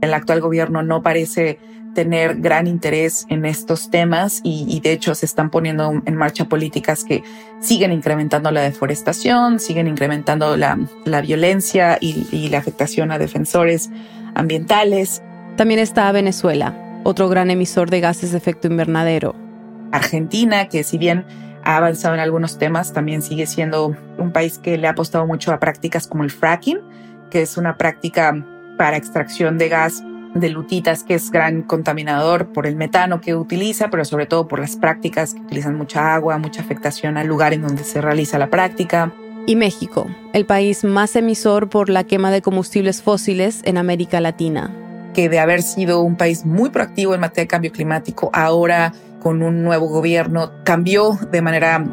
El 0.00 0.14
actual 0.14 0.40
gobierno 0.40 0.82
no 0.82 1.02
parece 1.02 1.58
tener 1.96 2.36
gran 2.42 2.66
interés 2.66 3.24
en 3.30 3.46
estos 3.46 3.90
temas 3.90 4.42
y, 4.44 4.80
de 4.80 4.92
hecho 4.92 5.14
se 5.14 5.24
están 5.24 5.48
poniendo 5.48 6.02
en 6.04 6.14
marcha 6.14 6.44
políticas 6.44 7.04
que 7.04 7.24
siguen 7.58 7.90
incrementando 7.90 8.50
la 8.50 8.60
deforestación, 8.60 9.58
siguen 9.58 9.88
incrementando 9.88 10.58
la, 10.58 10.78
violencia 11.22 11.96
y, 11.98 12.26
y 12.30 12.50
la 12.50 12.58
afectación 12.58 13.10
a 13.10 13.18
defensores 13.18 13.88
ambientales. 14.34 15.22
También 15.56 15.80
está 15.80 16.12
Venezuela, 16.12 17.00
otro 17.02 17.30
gran 17.30 17.50
emisor 17.50 17.88
de 17.88 18.00
gases 18.00 18.32
de 18.32 18.38
efecto 18.38 18.68
invernadero. 18.68 19.34
Argentina, 19.90 20.68
que 20.68 20.84
si 20.84 20.98
bien 20.98 21.24
ha 21.64 21.78
avanzado 21.78 22.14
en 22.14 22.20
algunos 22.20 22.58
temas, 22.58 22.92
también 22.92 23.22
sigue 23.22 23.46
siendo 23.46 23.96
un 24.18 24.32
país 24.32 24.58
que 24.58 24.76
le 24.76 24.86
ha 24.86 24.90
apostado 24.90 25.26
mucho 25.26 25.50
a 25.50 25.60
prácticas 25.60 26.06
como 26.06 26.24
el 26.24 26.30
fracking, 26.30 26.80
que 27.30 27.40
es 27.40 27.56
una 27.56 27.78
práctica 27.78 28.44
para 28.76 28.96
extracción 28.96 29.58
de 29.58 29.68
gas 29.68 30.02
de 30.40 30.50
lutitas, 30.50 31.02
que 31.02 31.14
es 31.14 31.30
gran 31.30 31.62
contaminador 31.62 32.52
por 32.52 32.66
el 32.66 32.76
metano 32.76 33.20
que 33.20 33.34
utiliza, 33.34 33.88
pero 33.88 34.04
sobre 34.04 34.26
todo 34.26 34.48
por 34.48 34.60
las 34.60 34.76
prácticas 34.76 35.34
que 35.34 35.40
utilizan 35.40 35.76
mucha 35.76 36.14
agua, 36.14 36.38
mucha 36.38 36.60
afectación 36.60 37.16
al 37.16 37.26
lugar 37.26 37.52
en 37.52 37.62
donde 37.62 37.84
se 37.84 38.00
realiza 38.00 38.38
la 38.38 38.48
práctica. 38.48 39.12
Y 39.46 39.56
México, 39.56 40.06
el 40.32 40.44
país 40.44 40.84
más 40.84 41.16
emisor 41.16 41.68
por 41.68 41.88
la 41.88 42.04
quema 42.04 42.30
de 42.30 42.42
combustibles 42.42 43.02
fósiles 43.02 43.60
en 43.64 43.78
América 43.78 44.20
Latina. 44.20 44.74
Que 45.14 45.28
de 45.28 45.38
haber 45.38 45.62
sido 45.62 46.02
un 46.02 46.16
país 46.16 46.44
muy 46.44 46.70
proactivo 46.70 47.14
en 47.14 47.20
materia 47.20 47.44
de 47.44 47.48
cambio 47.48 47.72
climático, 47.72 48.30
ahora 48.32 48.92
con 49.20 49.42
un 49.42 49.62
nuevo 49.62 49.88
gobierno 49.88 50.52
cambió 50.64 51.18
de 51.32 51.42
manera, 51.42 51.84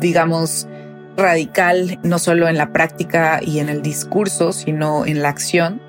digamos, 0.00 0.68
radical, 1.16 1.98
no 2.02 2.18
solo 2.18 2.48
en 2.48 2.58
la 2.58 2.72
práctica 2.72 3.40
y 3.42 3.60
en 3.60 3.68
el 3.68 3.82
discurso, 3.82 4.52
sino 4.52 5.06
en 5.06 5.22
la 5.22 5.30
acción. 5.30 5.80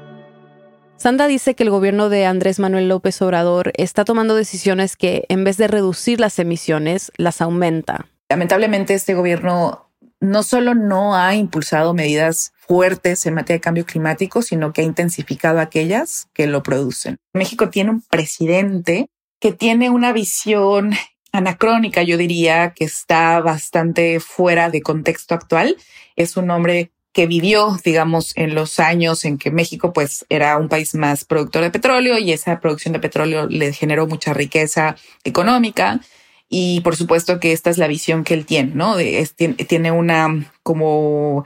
Sandra 0.98 1.28
dice 1.28 1.54
que 1.54 1.64
el 1.64 1.70
gobierno 1.70 2.10
de 2.10 2.26
Andrés 2.26 2.58
Manuel 2.58 2.90
López 2.90 3.22
Obrador 3.22 3.72
está 3.76 4.04
tomando 4.04 4.36
decisiones 4.36 4.98
que, 4.98 5.26
en 5.30 5.44
vez 5.44 5.58
de 5.58 5.68
reducir 5.68 6.20
las 6.20 6.40
emisiones, 6.40 7.12
las 7.18 7.40
aumenta. 7.40 8.08
Lamentablemente, 8.30 8.96
este 8.96 9.14
gobierno 9.14 9.92
no 10.20 10.42
solo 10.42 10.74
no 10.74 11.16
ha 11.16 11.36
impulsado 11.36 11.94
medidas 11.94 12.52
fuertes 12.58 13.28
en 13.28 13.36
materia 13.36 13.58
de 13.58 13.62
cambio 13.62 13.86
climático, 13.86 14.42
sino 14.42 14.74
que 14.74 14.82
ha 14.82 14.86
intensificado 14.86 15.60
aquellas 15.60 16.28
que 16.34 16.48
lo 16.48 16.64
producen. 16.64 17.18
México 17.32 17.70
tiene 17.70 17.92
un 17.92 18.02
presidente 18.02 19.08
que 19.40 19.52
tiene 19.52 19.92
una 19.92 20.12
visión 20.14 20.94
anacrónica, 21.32 22.02
yo 22.02 22.18
diría, 22.18 22.74
que 22.76 22.86
está 22.86 23.40
bastante 23.40 24.20
fuera 24.20 24.72
de 24.72 24.82
contexto 24.82 25.36
actual. 25.36 25.78
Es 26.16 26.38
un 26.38 26.50
hombre 26.50 26.92
que 27.18 27.26
vivió, 27.26 27.80
digamos, 27.84 28.32
en 28.36 28.54
los 28.54 28.80
años 28.80 29.26
en 29.26 29.40
que 29.40 29.50
México 29.50 29.92
pues 29.92 30.24
era 30.30 30.56
un 30.56 30.70
país 30.70 30.94
más 30.94 31.26
productor 31.26 31.64
de 31.64 31.72
petróleo 31.72 32.20
y 32.20 32.32
esa 32.32 32.60
producción 32.60 32.94
de 32.94 33.00
petróleo 33.00 33.48
le 33.48 33.74
generó 33.74 34.06
mucha 34.06 34.36
riqueza 34.36 34.96
económica. 35.24 36.00
Y 36.48 36.82
por 36.82 36.96
supuesto 36.96 37.40
que 37.40 37.54
esta 37.54 37.72
es 37.72 37.80
la 37.80 37.88
visión 37.88 38.24
que 38.24 38.36
él 38.36 38.46
tiene, 38.46 38.76
¿no? 38.76 38.96
De, 38.96 39.28
tiene 39.68 39.90
una 39.90 40.54
como 40.62 41.44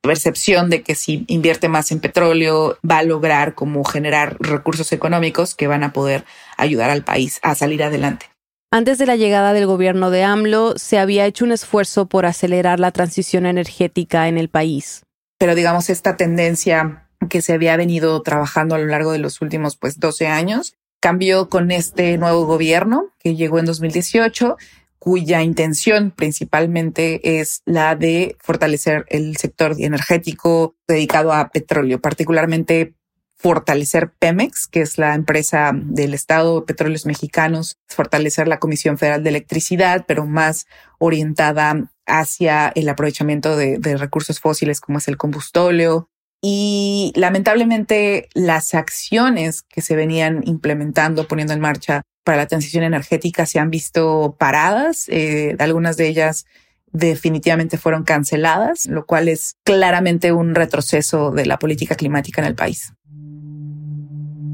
percepción 0.00 0.70
de 0.70 0.82
que 0.82 0.96
si 0.96 1.24
invierte 1.28 1.68
más 1.68 1.92
en 1.92 2.00
petróleo 2.00 2.76
va 2.82 2.98
a 2.98 3.04
lograr 3.04 3.54
como 3.54 3.84
generar 3.84 4.36
recursos 4.40 4.90
económicos 4.90 5.54
que 5.54 5.68
van 5.68 5.84
a 5.84 5.92
poder 5.92 6.24
ayudar 6.56 6.90
al 6.90 7.04
país 7.04 7.38
a 7.42 7.54
salir 7.54 7.84
adelante. 7.84 8.26
Antes 8.76 8.98
de 8.98 9.06
la 9.06 9.16
llegada 9.16 9.54
del 9.54 9.64
gobierno 9.64 10.10
de 10.10 10.22
AMLO, 10.22 10.76
se 10.76 10.98
había 10.98 11.24
hecho 11.24 11.46
un 11.46 11.52
esfuerzo 11.52 12.10
por 12.10 12.26
acelerar 12.26 12.78
la 12.78 12.90
transición 12.90 13.46
energética 13.46 14.28
en 14.28 14.36
el 14.36 14.50
país. 14.50 15.02
Pero 15.38 15.54
digamos, 15.54 15.88
esta 15.88 16.18
tendencia 16.18 17.08
que 17.30 17.40
se 17.40 17.54
había 17.54 17.74
venido 17.78 18.20
trabajando 18.20 18.74
a 18.74 18.78
lo 18.78 18.84
largo 18.84 19.12
de 19.12 19.18
los 19.18 19.40
últimos 19.40 19.78
pues 19.78 19.98
12 19.98 20.26
años 20.26 20.74
cambió 21.00 21.48
con 21.48 21.70
este 21.70 22.18
nuevo 22.18 22.44
gobierno 22.44 23.14
que 23.18 23.34
llegó 23.34 23.60
en 23.60 23.64
2018, 23.64 24.58
cuya 24.98 25.40
intención 25.42 26.10
principalmente 26.10 27.40
es 27.40 27.62
la 27.64 27.96
de 27.96 28.36
fortalecer 28.40 29.06
el 29.08 29.38
sector 29.38 29.74
energético 29.78 30.76
dedicado 30.86 31.32
a 31.32 31.48
petróleo, 31.48 32.02
particularmente 32.02 32.92
fortalecer 33.38 34.10
Pemex, 34.18 34.66
que 34.66 34.80
es 34.80 34.98
la 34.98 35.14
empresa 35.14 35.72
del 35.74 36.14
Estado 36.14 36.60
de 36.60 36.66
Petróleos 36.66 37.06
Mexicanos, 37.06 37.76
fortalecer 37.86 38.48
la 38.48 38.58
Comisión 38.58 38.98
Federal 38.98 39.22
de 39.22 39.30
Electricidad, 39.30 40.04
pero 40.08 40.26
más 40.26 40.66
orientada 40.98 41.90
hacia 42.06 42.68
el 42.74 42.88
aprovechamiento 42.88 43.56
de, 43.56 43.96
recursos 43.98 44.40
fósiles 44.40 44.80
como 44.80 44.98
es 44.98 45.08
el 45.08 45.16
combustóleo, 45.16 46.08
y 46.42 47.12
lamentablemente 47.16 48.28
las 48.34 48.74
acciones 48.74 49.62
que 49.62 49.80
se 49.80 49.96
venían 49.96 50.42
implementando, 50.44 51.26
poniendo 51.26 51.54
en 51.54 51.60
marcha 51.60 52.02
para 52.24 52.38
la 52.38 52.46
transición 52.46 52.84
energética 52.84 53.46
se 53.46 53.58
han 53.58 53.70
visto 53.70 54.36
paradas. 54.38 55.08
Eh, 55.08 55.56
algunas 55.58 55.96
de 55.96 56.08
ellas 56.08 56.44
definitivamente 56.92 57.78
fueron 57.78 58.04
canceladas, 58.04 58.86
lo 58.86 59.06
cual 59.06 59.28
es 59.28 59.56
claramente 59.64 60.32
un 60.32 60.54
retroceso 60.54 61.30
de 61.30 61.46
la 61.46 61.58
política 61.58 61.94
climática 61.94 62.40
en 62.40 62.48
el 62.48 62.54
país. 62.54 62.92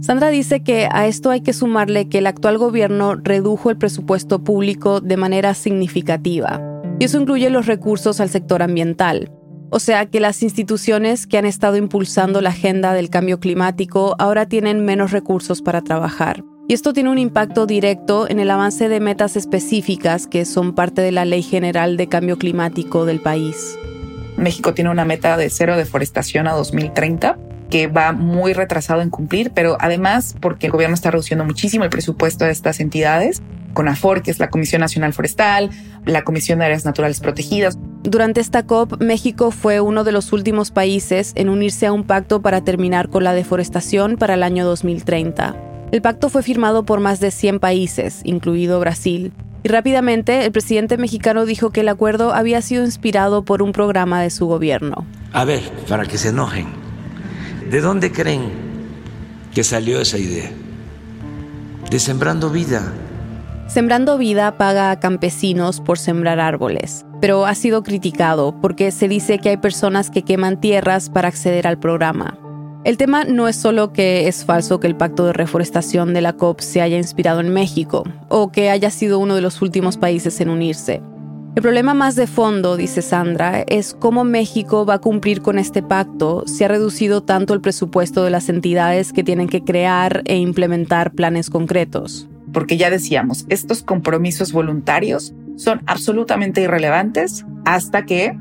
Sandra 0.02 0.30
dice 0.30 0.64
que 0.64 0.88
a 0.90 1.06
esto 1.06 1.30
hay 1.30 1.42
que 1.42 1.52
sumarle 1.52 2.08
que 2.08 2.18
el 2.18 2.26
actual 2.26 2.58
gobierno 2.58 3.14
redujo 3.14 3.70
el 3.70 3.78
presupuesto 3.78 4.42
público 4.42 5.00
de 5.00 5.16
manera 5.16 5.54
significativa. 5.54 6.60
Y 6.98 7.04
eso 7.04 7.20
incluye 7.20 7.50
los 7.50 7.66
recursos 7.66 8.18
al 8.18 8.28
sector 8.28 8.64
ambiental, 8.64 9.30
o 9.70 9.78
sea 9.78 10.06
que 10.06 10.18
las 10.18 10.42
instituciones 10.42 11.28
que 11.28 11.38
han 11.38 11.44
estado 11.44 11.76
impulsando 11.76 12.40
la 12.40 12.50
agenda 12.50 12.94
del 12.94 13.10
cambio 13.10 13.38
climático 13.38 14.16
ahora 14.18 14.46
tienen 14.46 14.84
menos 14.84 15.12
recursos 15.12 15.62
para 15.62 15.82
trabajar. 15.82 16.42
Y 16.66 16.74
esto 16.74 16.92
tiene 16.92 17.10
un 17.10 17.18
impacto 17.18 17.66
directo 17.66 18.28
en 18.28 18.40
el 18.40 18.50
avance 18.50 18.88
de 18.88 18.98
metas 18.98 19.36
específicas 19.36 20.26
que 20.26 20.44
son 20.46 20.74
parte 20.74 21.00
de 21.00 21.12
la 21.12 21.24
Ley 21.24 21.42
General 21.42 21.96
de 21.96 22.08
Cambio 22.08 22.38
Climático 22.38 23.04
del 23.04 23.20
país. 23.20 23.78
México 24.36 24.74
tiene 24.74 24.90
una 24.90 25.04
meta 25.04 25.36
de 25.36 25.48
cero 25.48 25.76
deforestación 25.76 26.48
a 26.48 26.54
2030 26.54 27.38
que 27.72 27.86
va 27.86 28.12
muy 28.12 28.52
retrasado 28.52 29.00
en 29.00 29.08
cumplir, 29.08 29.50
pero 29.50 29.78
además 29.80 30.36
porque 30.40 30.66
el 30.66 30.72
gobierno 30.72 30.92
está 30.92 31.10
reduciendo 31.10 31.46
muchísimo 31.46 31.84
el 31.84 31.90
presupuesto 31.90 32.44
de 32.44 32.50
estas 32.50 32.80
entidades, 32.80 33.40
CONAFOR, 33.72 34.20
que 34.20 34.30
es 34.30 34.38
la 34.38 34.50
Comisión 34.50 34.80
Nacional 34.80 35.14
Forestal, 35.14 35.70
la 36.04 36.22
Comisión 36.22 36.58
de 36.58 36.66
Áreas 36.66 36.84
Naturales 36.84 37.20
Protegidas. 37.20 37.78
Durante 38.02 38.42
esta 38.42 38.66
COP, 38.66 39.00
México 39.00 39.50
fue 39.50 39.80
uno 39.80 40.04
de 40.04 40.12
los 40.12 40.34
últimos 40.34 40.70
países 40.70 41.32
en 41.34 41.48
unirse 41.48 41.86
a 41.86 41.94
un 41.94 42.04
pacto 42.04 42.42
para 42.42 42.62
terminar 42.62 43.08
con 43.08 43.24
la 43.24 43.32
deforestación 43.32 44.18
para 44.18 44.34
el 44.34 44.42
año 44.42 44.66
2030. 44.66 45.56
El 45.92 46.02
pacto 46.02 46.28
fue 46.28 46.42
firmado 46.42 46.84
por 46.84 47.00
más 47.00 47.20
de 47.20 47.30
100 47.30 47.58
países, 47.58 48.20
incluido 48.24 48.80
Brasil. 48.80 49.32
Y 49.62 49.68
rápidamente, 49.70 50.44
el 50.44 50.52
presidente 50.52 50.98
mexicano 50.98 51.46
dijo 51.46 51.70
que 51.70 51.80
el 51.80 51.88
acuerdo 51.88 52.34
había 52.34 52.60
sido 52.60 52.84
inspirado 52.84 53.46
por 53.46 53.62
un 53.62 53.72
programa 53.72 54.20
de 54.20 54.28
su 54.28 54.46
gobierno. 54.46 55.06
A 55.32 55.46
ver, 55.46 55.62
para 55.88 56.04
que 56.04 56.18
se 56.18 56.28
enojen, 56.28 56.81
¿de 57.72 57.80
dónde 57.80 58.12
creen 58.12 58.50
que 59.54 59.64
salió 59.64 59.98
esa 59.98 60.18
idea? 60.18 60.50
De 61.90 61.98
Sembrando 61.98 62.50
Vida 62.50 62.92
Sembrando 63.66 64.18
Vida 64.18 64.58
paga 64.58 64.90
a 64.90 65.00
campesinos 65.00 65.80
por 65.80 65.98
sembrar 65.98 66.38
árboles, 66.38 67.06
pero 67.22 67.46
ha 67.46 67.54
sido 67.54 67.82
criticado 67.82 68.54
porque 68.60 68.90
se 68.90 69.08
dice 69.08 69.38
que 69.38 69.48
hay 69.48 69.56
personas 69.56 70.10
que 70.10 70.20
queman 70.20 70.60
tierras 70.60 71.08
para 71.08 71.28
acceder 71.28 71.66
al 71.66 71.78
programa. 71.78 72.36
El 72.84 72.98
tema 72.98 73.24
no 73.24 73.48
es 73.48 73.56
solo 73.56 73.94
que 73.94 74.28
es 74.28 74.44
falso 74.44 74.78
que 74.78 74.88
el 74.88 74.96
pacto 74.96 75.24
de 75.24 75.32
reforestación 75.32 76.12
de 76.12 76.20
la 76.20 76.34
COP 76.34 76.60
se 76.60 76.82
haya 76.82 76.98
inspirado 76.98 77.40
en 77.40 77.54
México 77.54 78.04
o 78.28 78.52
que 78.52 78.68
haya 78.68 78.90
sido 78.90 79.18
uno 79.18 79.34
de 79.34 79.40
los 79.40 79.62
últimos 79.62 79.96
países 79.96 80.38
en 80.42 80.50
unirse. 80.50 81.00
El 81.54 81.62
problema 81.62 81.92
más 81.94 82.16
de 82.16 82.26
fondo, 82.26 82.76
dice 82.76 83.02
Sandra, 83.02 83.60
es 83.68 83.94
cómo 83.98 84.24
México 84.24 84.86
va 84.86 84.94
a 84.94 85.00
cumplir 85.00 85.42
con 85.42 85.58
este 85.58 85.82
pacto 85.82 86.44
si 86.46 86.64
ha 86.64 86.68
reducido 86.68 87.22
tanto 87.22 87.52
el 87.52 87.60
presupuesto 87.60 88.24
de 88.24 88.30
las 88.30 88.48
entidades 88.48 89.12
que 89.12 89.22
tienen 89.22 89.48
que 89.48 89.62
crear 89.62 90.22
e 90.24 90.36
implementar 90.36 91.12
planes 91.12 91.50
concretos 91.50 92.28
porque 92.52 92.76
ya 92.76 92.90
decíamos, 92.90 93.46
estos 93.48 93.82
compromisos 93.82 94.52
voluntarios 94.52 95.34
son 95.56 95.82
absolutamente 95.86 96.62
irrelevantes 96.62 97.44
hasta 97.64 98.04
que 98.04 98.36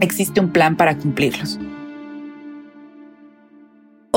existe 0.00 0.40
un 0.40 0.50
plan 0.50 0.76
para 0.76 0.96
cumplirlos. 0.96 1.58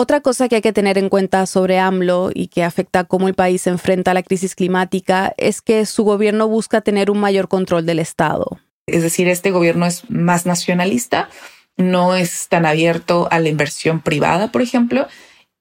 Otra 0.02 0.22
cosa 0.22 0.50
que 0.50 0.56
hay 0.56 0.62
que 0.64 0.74
tener 0.74 0.98
en 0.98 1.10
cuenta 1.10 1.46
sobre 1.46 1.78
AMLO 1.78 2.32
y 2.34 2.48
que 2.48 2.64
afecta 2.64 3.02
a 3.02 3.04
cómo 3.04 3.28
el 3.28 3.36
país 3.36 3.68
enfrenta 3.68 4.16
la 4.16 4.24
crisis 4.24 4.56
climática 4.56 5.36
es 5.38 5.62
que 5.62 5.86
su 5.86 6.04
gobierno 6.04 6.48
busca 6.48 6.82
tener 6.82 7.12
un 7.12 7.20
mayor 7.20 7.48
control 7.48 7.86
del 7.86 8.00
Estado. 8.00 8.60
Es 8.88 9.04
decir, 9.04 9.28
este 9.28 9.52
gobierno 9.52 9.86
es 9.86 10.10
más 10.10 10.48
nacionalista, 10.48 11.30
no 11.78 12.16
es 12.16 12.48
tan 12.48 12.66
abierto 12.66 13.28
a 13.30 13.38
la 13.38 13.50
inversión 13.50 14.02
privada, 14.02 14.52
por 14.52 14.64
ejemplo, 14.64 15.08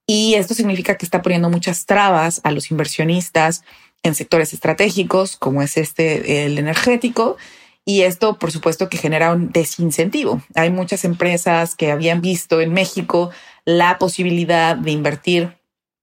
y 0.06 0.32
esto 0.36 0.54
significa 0.54 0.96
que 0.96 1.04
está 1.04 1.20
poniendo 1.20 1.50
muchas 1.50 1.84
trabas 1.84 2.40
a 2.42 2.50
los 2.50 2.70
inversionistas 2.70 3.62
en 4.02 4.14
sectores 4.14 4.54
estratégicos, 4.54 5.36
como 5.36 5.60
es 5.60 5.76
este, 5.76 6.46
el 6.46 6.56
energético. 6.56 7.36
Y 7.84 8.02
esto, 8.02 8.38
por 8.38 8.52
supuesto, 8.52 8.88
que 8.88 8.96
genera 8.96 9.32
un 9.32 9.52
desincentivo. 9.52 10.42
Hay 10.54 10.70
muchas 10.70 11.04
empresas 11.04 11.74
que 11.74 11.90
habían 11.90 12.22
visto 12.22 12.62
en 12.62 12.72
México 12.72 13.30
la 13.64 13.98
posibilidad 13.98 14.76
de 14.76 14.90
invertir 14.90 15.60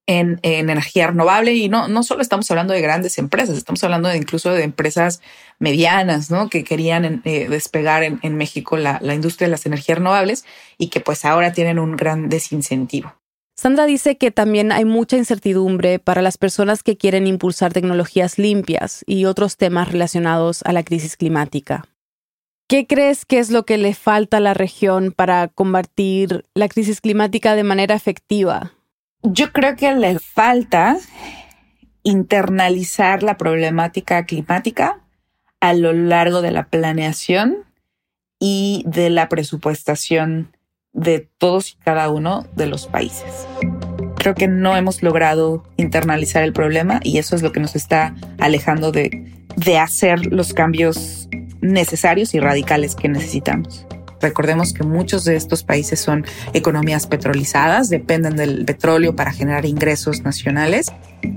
en, 0.08 0.40
energía 0.42 1.08
renovable 1.08 1.54
y 1.54 1.68
no, 1.68 1.86
no 1.86 2.02
solo 2.02 2.22
estamos 2.22 2.50
hablando 2.50 2.72
de 2.72 2.80
grandes 2.80 3.18
empresas, 3.18 3.56
estamos 3.56 3.84
hablando 3.84 4.08
de 4.08 4.16
incluso 4.16 4.50
de 4.50 4.64
empresas 4.64 5.20
medianas, 5.58 6.30
¿no? 6.30 6.48
Que 6.48 6.64
querían 6.64 7.22
eh, 7.24 7.46
despegar 7.48 8.02
en, 8.02 8.36
México 8.36 8.76
la, 8.76 8.98
la 9.02 9.14
industria 9.14 9.46
de 9.46 9.52
las 9.52 9.66
energías 9.66 9.98
renovables 9.98 10.44
y 10.78 10.88
que 10.88 11.00
pues 11.00 11.24
ahora 11.24 11.52
tienen 11.52 11.78
un 11.78 11.96
gran 11.96 12.28
desincentivo. 12.28 13.14
Sandra 13.54 13.86
dice 13.86 14.16
que 14.16 14.30
también 14.30 14.70
hay 14.72 14.84
mucha 14.84 15.16
incertidumbre 15.16 15.98
para 15.98 16.22
las 16.22 16.38
personas 16.38 16.82
que 16.82 16.96
quieren 16.96 17.26
impulsar 17.26 17.72
tecnologías 17.72 18.38
limpias 18.38 19.04
y 19.06 19.24
otros 19.24 19.56
temas 19.56 19.90
relacionados 19.90 20.62
a 20.62 20.72
la 20.72 20.84
crisis 20.84 21.16
climática. 21.16 21.84
¿Qué 22.68 22.86
crees 22.86 23.24
que 23.24 23.38
es 23.38 23.50
lo 23.50 23.64
que 23.64 23.78
le 23.78 23.94
falta 23.94 24.36
a 24.36 24.40
la 24.40 24.52
región 24.52 25.10
para 25.10 25.48
combatir 25.48 26.44
la 26.52 26.68
crisis 26.68 27.00
climática 27.00 27.54
de 27.54 27.64
manera 27.64 27.94
efectiva? 27.94 28.74
Yo 29.22 29.54
creo 29.54 29.74
que 29.74 29.90
le 29.94 30.18
falta 30.18 30.98
internalizar 32.02 33.22
la 33.22 33.38
problemática 33.38 34.26
climática 34.26 35.00
a 35.60 35.72
lo 35.72 35.94
largo 35.94 36.42
de 36.42 36.50
la 36.50 36.68
planeación 36.68 37.64
y 38.38 38.84
de 38.86 39.08
la 39.08 39.30
presupuestación 39.30 40.54
de 40.92 41.26
todos 41.38 41.70
y 41.70 41.76
cada 41.76 42.10
uno 42.10 42.46
de 42.54 42.66
los 42.66 42.86
países. 42.86 43.46
Creo 44.16 44.34
que 44.34 44.46
no 44.46 44.76
hemos 44.76 45.02
logrado 45.02 45.64
internalizar 45.78 46.42
el 46.42 46.52
problema 46.52 47.00
y 47.02 47.16
eso 47.16 47.34
es 47.34 47.40
lo 47.40 47.50
que 47.50 47.60
nos 47.60 47.74
está 47.74 48.14
alejando 48.38 48.92
de, 48.92 49.32
de 49.56 49.78
hacer 49.78 50.26
los 50.26 50.52
cambios 50.52 51.28
necesarios 51.60 52.34
y 52.34 52.40
radicales 52.40 52.94
que 52.94 53.08
necesitamos. 53.08 53.86
Recordemos 54.20 54.72
que 54.72 54.82
muchos 54.82 55.24
de 55.24 55.36
estos 55.36 55.62
países 55.62 56.00
son 56.00 56.24
economías 56.52 57.06
petrolizadas, 57.06 57.88
dependen 57.88 58.36
del 58.36 58.64
petróleo 58.64 59.14
para 59.14 59.32
generar 59.32 59.64
ingresos 59.64 60.22
nacionales. 60.22 60.86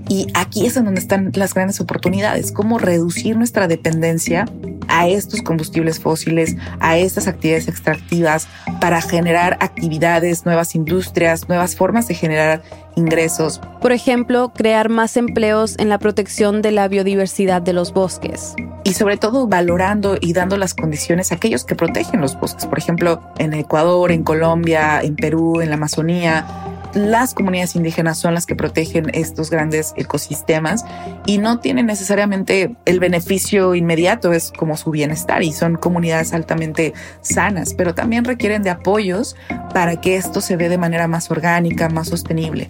Y 0.10 0.27
aquí 0.34 0.65
es 0.65 0.77
en 0.77 0.86
donde 0.86 0.99
están 0.99 1.31
las 1.36 1.53
grandes 1.53 1.79
oportunidades, 1.79 2.51
cómo 2.51 2.79
reducir 2.79 3.38
nuestra 3.38 3.67
dependencia 3.67 4.45
a 4.88 5.07
estos 5.07 5.41
combustibles 5.41 5.99
fósiles, 5.99 6.55
a 6.79 6.97
estas 6.97 7.27
actividades 7.27 7.67
extractivas 7.67 8.47
para 8.79 9.01
generar 9.01 9.57
actividades, 9.62 10.45
nuevas 10.45 10.75
industrias, 10.75 11.47
nuevas 11.47 11.75
formas 11.75 12.07
de 12.07 12.15
generar 12.15 12.63
ingresos. 12.95 13.62
Por 13.82 13.91
ejemplo, 13.91 14.51
crear 14.54 14.89
más 14.89 15.17
empleos 15.17 15.75
en 15.80 15.89
la 15.89 15.97
protección 15.99 16.62
de 16.62 16.71
la 16.71 16.88
biodiversidad 16.88 17.62
de 17.62 17.73
los 17.73 17.93
bosques. 17.93 18.56
Y 18.84 18.93
sobre 18.93 19.17
todo 19.17 19.47
valorando 19.47 20.17
y 20.19 20.34
dando 20.34 20.58
las 20.58 20.73
condiciones 20.73 21.32
a 21.32 21.36
aquellos 21.36 21.63
que 21.63 21.75
protegen 21.75 22.21
los 22.21 22.39
bosques. 22.39 22.65
Por 22.65 22.80
ejemplo, 22.80 23.21
en 23.38 23.54
Ecuador, 23.54 24.12
en 24.12 24.23
Colombia, 24.23 25.01
en 25.01 25.15
Perú, 25.15 25.62
en 25.62 25.69
la 25.69 25.75
Amazonía, 25.75 26.45
las 26.93 27.34
comunidades 27.34 27.75
indígenas 27.75 28.17
son 28.17 28.34
las 28.34 28.45
que 28.45 28.56
protegen 28.56 29.12
estos 29.13 29.49
grandes 29.49 29.93
ecosistemas 29.95 30.86
y 31.25 31.38
no 31.38 31.60
tienen 31.60 31.86
necesariamente 31.86 32.75
el 32.86 32.99
beneficio 32.99 33.75
inmediato, 33.75 34.34
es 34.34 34.51
como 34.51 34.75
su 34.75 34.91
bienestar 34.91 35.43
y 35.43 35.54
son 35.54 35.75
comunidades 35.75 36.34
altamente 36.34 36.93
sanas, 37.21 37.73
pero 37.73 37.95
también 37.95 38.25
requieren 38.25 38.63
de 38.63 38.71
apoyos 38.71 39.36
para 39.73 40.01
que 40.01 40.17
esto 40.17 40.41
se 40.41 40.58
dé 40.58 40.69
de 40.69 40.77
manera 40.77 41.08
más 41.08 41.32
orgánica, 41.32 41.88
más 41.89 42.10
sostenible. 42.10 42.69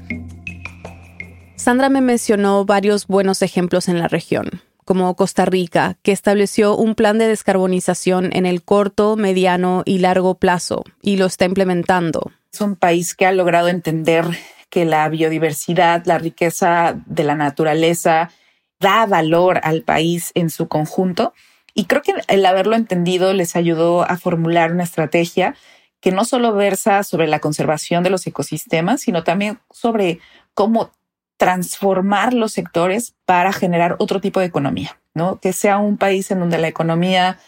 Sandra 1.62 1.90
me 1.90 2.02
mencionó 2.02 2.66
varios 2.66 3.06
buenos 3.06 3.44
ejemplos 3.44 3.88
en 3.88 4.00
la 4.00 4.08
región 4.08 4.64
como 4.84 5.16
Costa 5.16 5.46
Rica, 5.46 5.96
que 6.02 6.12
estableció 6.12 6.76
un 6.76 6.96
plan 6.96 7.20
de 7.20 7.28
descarbonización 7.28 8.36
en 8.36 8.48
el 8.48 8.64
corto, 8.64 9.16
mediano 9.16 9.84
y 9.86 10.00
largo 10.00 10.40
plazo 10.40 10.84
y 11.04 11.18
lo 11.18 11.28
está 11.28 11.46
implementando. 11.46 12.32
Es 12.52 12.62
un 12.62 12.76
país 12.76 13.14
que 13.14 13.28
ha 13.28 13.32
logrado 13.32 13.68
entender 13.68 14.26
que 14.72 14.86
la 14.86 15.08
biodiversidad, 15.08 16.04
la 16.06 16.18
riqueza 16.18 17.00
de 17.06 17.24
la 17.24 17.36
naturaleza, 17.36 18.32
da 18.80 19.06
valor 19.06 19.60
al 19.62 19.84
país 19.84 20.32
en 20.34 20.50
su 20.50 20.68
conjunto. 20.68 21.36
Y 21.76 21.86
creo 21.86 22.02
que 22.02 22.16
el 22.28 22.44
haberlo 22.48 22.76
entendido 22.76 23.34
les 23.34 23.56
ayudó 23.56 24.02
a 24.02 24.18
formular 24.18 24.72
una 24.72 24.84
estrategia 24.84 25.56
que 26.00 26.12
no 26.12 26.26
solo 26.26 26.56
versa 26.56 27.04
sobre 27.04 27.28
la 27.28 27.38
conservación 27.38 28.02
de 28.02 28.10
los 28.10 28.26
ecosistemas, 28.26 29.02
sino 29.02 29.24
también 29.24 29.60
sobre 29.70 30.20
cómo 30.56 30.90
transformar 31.42 32.36
los 32.36 32.54
sectores 32.54 33.16
para 33.26 33.52
generar 33.52 33.96
otro 33.98 34.22
tipo 34.22 34.40
de 34.40 34.46
economía, 34.46 35.02
¿no? 35.16 35.40
Que 35.40 35.54
sea 35.54 35.80
un 35.80 35.98
país 35.98 36.30
en 36.30 36.40
donde 36.40 36.60
la 36.60 36.68
economía 36.68 37.40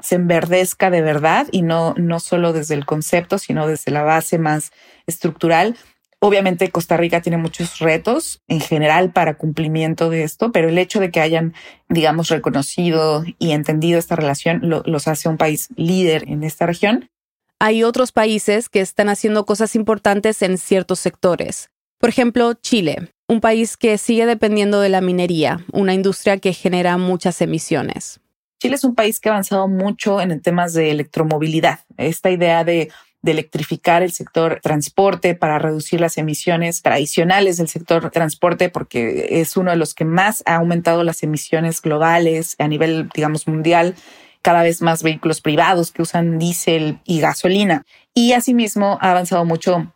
se 0.00 0.14
enverdezca 0.14 0.90
de 0.90 1.02
verdad 1.02 1.48
y 1.50 1.62
no, 1.62 1.92
no 1.96 2.20
solo 2.20 2.52
desde 2.52 2.76
el 2.76 2.86
concepto, 2.86 3.38
sino 3.38 3.66
desde 3.66 3.90
la 3.90 4.04
base 4.04 4.38
más 4.38 4.70
estructural. 5.08 5.76
Obviamente 6.20 6.70
Costa 6.70 6.96
Rica 6.96 7.20
tiene 7.20 7.36
muchos 7.36 7.80
retos 7.80 8.40
en 8.46 8.60
general 8.60 9.10
para 9.10 9.34
cumplimiento 9.34 10.08
de 10.08 10.22
esto, 10.22 10.52
pero 10.52 10.68
el 10.68 10.78
hecho 10.78 11.00
de 11.00 11.10
que 11.10 11.20
hayan, 11.20 11.52
digamos, 11.88 12.28
reconocido 12.28 13.24
y 13.40 13.50
entendido 13.50 13.98
esta 13.98 14.14
relación 14.14 14.60
los 14.62 15.08
hace 15.08 15.28
un 15.28 15.36
país 15.36 15.68
líder 15.74 16.28
en 16.28 16.44
esta 16.44 16.64
región. 16.64 17.10
Hay 17.58 17.82
otros 17.82 18.12
países 18.12 18.68
que 18.68 18.80
están 18.80 19.08
haciendo 19.08 19.46
cosas 19.46 19.74
importantes 19.74 20.42
en 20.42 20.58
ciertos 20.58 21.00
sectores. 21.00 21.70
Por 22.02 22.08
ejemplo, 22.08 22.54
Chile 22.54 23.12
un 23.32 23.40
país 23.40 23.76
que 23.76 23.98
sigue 23.98 24.26
dependiendo 24.26 24.80
de 24.80 24.90
la 24.90 25.00
minería, 25.00 25.64
una 25.72 25.94
industria 25.94 26.38
que 26.38 26.52
genera 26.52 26.98
muchas 26.98 27.40
emisiones. 27.40 28.20
Chile 28.60 28.76
es 28.76 28.84
un 28.84 28.94
país 28.94 29.18
que 29.18 29.28
ha 29.28 29.32
avanzado 29.32 29.66
mucho 29.66 30.20
en 30.20 30.40
temas 30.40 30.74
de 30.74 30.92
electromovilidad. 30.92 31.80
Esta 31.96 32.30
idea 32.30 32.62
de, 32.62 32.90
electrificar 33.24 34.02
el 34.02 34.10
sector 34.10 34.58
transporte 34.62 35.36
para 35.36 35.60
reducir 35.60 36.00
las 36.00 36.18
emisiones 36.18 36.82
tradicionales 36.82 37.56
del 37.56 37.68
sector 37.68 38.10
transporte, 38.10 38.68
porque 38.68 39.28
es 39.40 39.56
uno 39.56 39.70
de 39.70 39.76
los 39.76 39.94
que 39.94 40.04
más 40.04 40.42
ha 40.44 40.56
aumentado 40.56 41.04
las 41.04 41.22
emisiones 41.22 41.80
globales 41.80 42.56
a 42.58 42.66
nivel, 42.66 43.08
digamos, 43.14 43.46
mundial 43.46 43.94
cada 44.42 44.64
vez 44.64 44.82
más 44.82 45.04
vehículos 45.04 45.40
privados 45.40 45.92
que 45.92 46.02
usan 46.02 46.38
diésel 46.38 46.98
y 47.04 47.20
gasolina. 47.20 47.84
Y 48.12 48.32
asimismo 48.32 48.98
ha 49.00 49.12
avanzado 49.12 49.44
mucho 49.44 49.92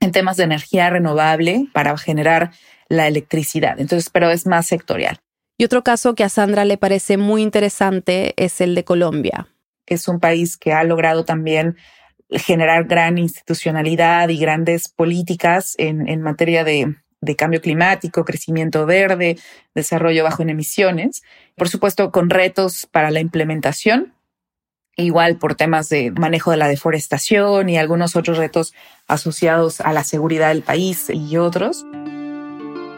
en 0.00 0.12
temas 0.12 0.36
de 0.36 0.44
energía 0.44 0.90
renovable 0.90 1.68
para 1.72 1.96
generar 1.96 2.50
la 2.88 3.06
electricidad. 3.06 3.78
Entonces, 3.78 4.10
pero 4.10 4.30
es 4.30 4.46
más 4.46 4.66
sectorial. 4.66 5.18
Y 5.56 5.64
otro 5.64 5.84
caso 5.84 6.14
que 6.14 6.24
a 6.24 6.28
Sandra 6.28 6.64
le 6.64 6.78
parece 6.78 7.16
muy 7.16 7.42
interesante 7.42 8.34
es 8.36 8.60
el 8.60 8.74
de 8.74 8.84
Colombia. 8.84 9.48
Es 9.86 10.08
un 10.08 10.18
país 10.18 10.56
que 10.56 10.72
ha 10.72 10.82
logrado 10.84 11.24
también 11.24 11.76
generar 12.30 12.84
gran 12.84 13.18
institucionalidad 13.18 14.28
y 14.28 14.38
grandes 14.38 14.88
políticas 14.88 15.74
en, 15.78 16.08
en 16.08 16.22
materia 16.22 16.64
de, 16.64 16.96
de 17.20 17.36
cambio 17.36 17.60
climático, 17.60 18.24
crecimiento 18.24 18.86
verde, 18.86 19.38
desarrollo 19.74 20.24
bajo 20.24 20.42
en 20.42 20.50
emisiones. 20.50 21.22
Por 21.56 21.68
supuesto, 21.68 22.10
con 22.10 22.30
retos 22.30 22.88
para 22.90 23.10
la 23.10 23.20
implementación, 23.20 24.14
igual 24.96 25.38
por 25.38 25.54
temas 25.54 25.88
de 25.88 26.10
manejo 26.12 26.50
de 26.50 26.56
la 26.56 26.68
deforestación 26.68 27.68
y 27.68 27.78
algunos 27.78 28.16
otros 28.16 28.38
retos 28.38 28.74
asociados 29.06 29.80
a 29.80 29.92
la 29.92 30.04
seguridad 30.04 30.48
del 30.48 30.62
país 30.62 31.10
y 31.10 31.36
otros. 31.36 31.84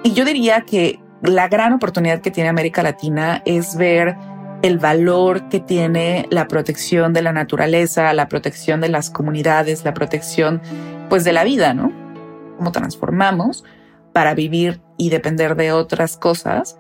Y 0.07 0.13
yo 0.13 0.25
diría 0.25 0.61
que 0.61 1.01
la 1.21 1.49
gran 1.49 1.73
oportunidad 1.73 2.21
que 2.21 2.31
tiene 2.31 2.49
América 2.49 2.81
Latina 2.85 3.43
es 3.45 3.75
ver 3.75 4.15
el 4.63 4.79
valor 4.79 5.49
que 5.49 5.59
tiene 5.59 6.29
la 6.31 6.47
protección 6.47 7.13
de 7.13 7.23
la 7.23 7.33
naturaleza, 7.33 8.13
la 8.13 8.29
protección 8.29 8.81
de 8.81 8.89
las 8.89 9.11
comunidades, 9.11 9.85
la 9.85 9.95
protección 9.95 10.63
pues 11.09 11.25
de 11.25 11.33
la 11.33 11.43
vida, 11.43 11.75
¿no? 11.75 11.91
Cómo 12.57 12.71
transformamos 12.71 13.65
para 14.13 14.35
vivir 14.35 14.81
y 14.97 15.11
depender 15.11 15.57
de 15.57 15.73
otras 15.73 16.17
cosas 16.17 16.79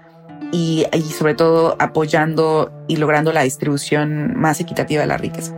y, 0.53 0.87
sobre 1.19 1.35
todo 1.35 1.75
apoyando 1.81 2.71
y 2.87 2.95
logrando 2.95 3.33
la 3.33 3.43
distribución 3.43 4.39
más 4.39 4.61
equitativa 4.61 5.01
de 5.01 5.09
la 5.09 5.17
riqueza. 5.17 5.53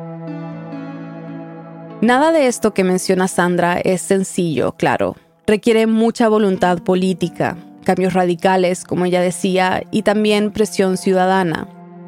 Nada 2.00 2.32
de 2.32 2.46
esto 2.46 2.72
que 2.72 2.82
menciona 2.82 3.28
Sandra 3.28 3.78
es 3.78 4.00
sencillo, 4.00 4.72
claro. 4.72 5.16
Requiere 5.48 5.86
mucha 5.86 6.28
voluntad 6.28 6.82
política, 6.82 7.56
cambios 7.82 8.12
radicales, 8.12 8.84
como 8.84 9.06
ella 9.06 9.22
decía, 9.22 9.82
y 9.90 10.02
también 10.02 10.52
presión 10.52 10.98
ciudadana. 10.98 11.66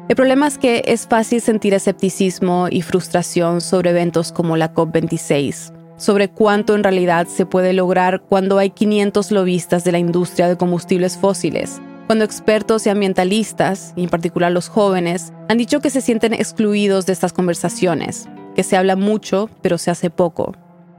El 0.09 0.15
problema 0.15 0.45
es 0.45 0.59
que 0.59 0.83
es 0.85 1.07
fácil 1.07 1.41
sentir 1.41 1.73
escepticismo 1.73 2.67
y 2.69 2.83
frustración 2.83 3.59
sobre 3.59 3.89
eventos 3.89 4.31
como 4.31 4.57
la 4.57 4.75
COP26, 4.75 5.73
sobre 5.97 6.29
cuánto 6.29 6.75
en 6.75 6.83
realidad 6.83 7.27
se 7.27 7.47
puede 7.47 7.73
lograr 7.73 8.21
cuando 8.21 8.59
hay 8.59 8.69
500 8.69 9.31
lobistas 9.31 9.83
de 9.83 9.91
la 9.91 9.97
industria 9.97 10.47
de 10.47 10.57
combustibles 10.57 11.17
fósiles 11.17 11.81
cuando 12.11 12.25
expertos 12.25 12.85
y 12.85 12.89
ambientalistas, 12.89 13.93
y 13.95 14.03
en 14.03 14.09
particular 14.09 14.51
los 14.51 14.67
jóvenes, 14.67 15.31
han 15.47 15.57
dicho 15.57 15.79
que 15.79 15.89
se 15.89 16.01
sienten 16.01 16.33
excluidos 16.33 17.05
de 17.05 17.13
estas 17.13 17.31
conversaciones, 17.31 18.27
que 18.53 18.63
se 18.63 18.75
habla 18.75 18.97
mucho, 18.97 19.49
pero 19.61 19.77
se 19.77 19.91
hace 19.91 20.09
poco. 20.09 20.53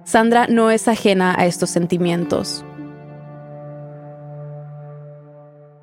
Sandra 0.05 0.47
no 0.49 0.71
es 0.71 0.89
ajena 0.89 1.35
a 1.39 1.47
estos 1.47 1.71
sentimientos. 1.71 2.65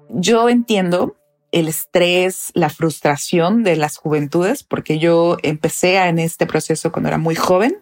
Yo 0.09 0.49
entiendo 0.49 1.15
el 1.51 1.67
estrés, 1.67 2.51
la 2.53 2.69
frustración 2.69 3.63
de 3.63 3.75
las 3.75 3.97
juventudes, 3.97 4.63
porque 4.63 4.99
yo 4.99 5.37
empecé 5.43 5.97
en 5.97 6.19
este 6.19 6.45
proceso 6.45 6.91
cuando 6.91 7.09
era 7.09 7.17
muy 7.17 7.35
joven 7.35 7.81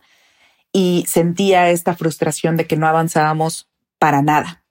y 0.71 1.05
sentía 1.07 1.69
esta 1.69 1.95
frustración 1.95 2.55
de 2.55 2.67
que 2.67 2.77
no 2.77 2.88
avanzábamos 2.88 3.69
para 3.97 4.21
nada 4.21 4.63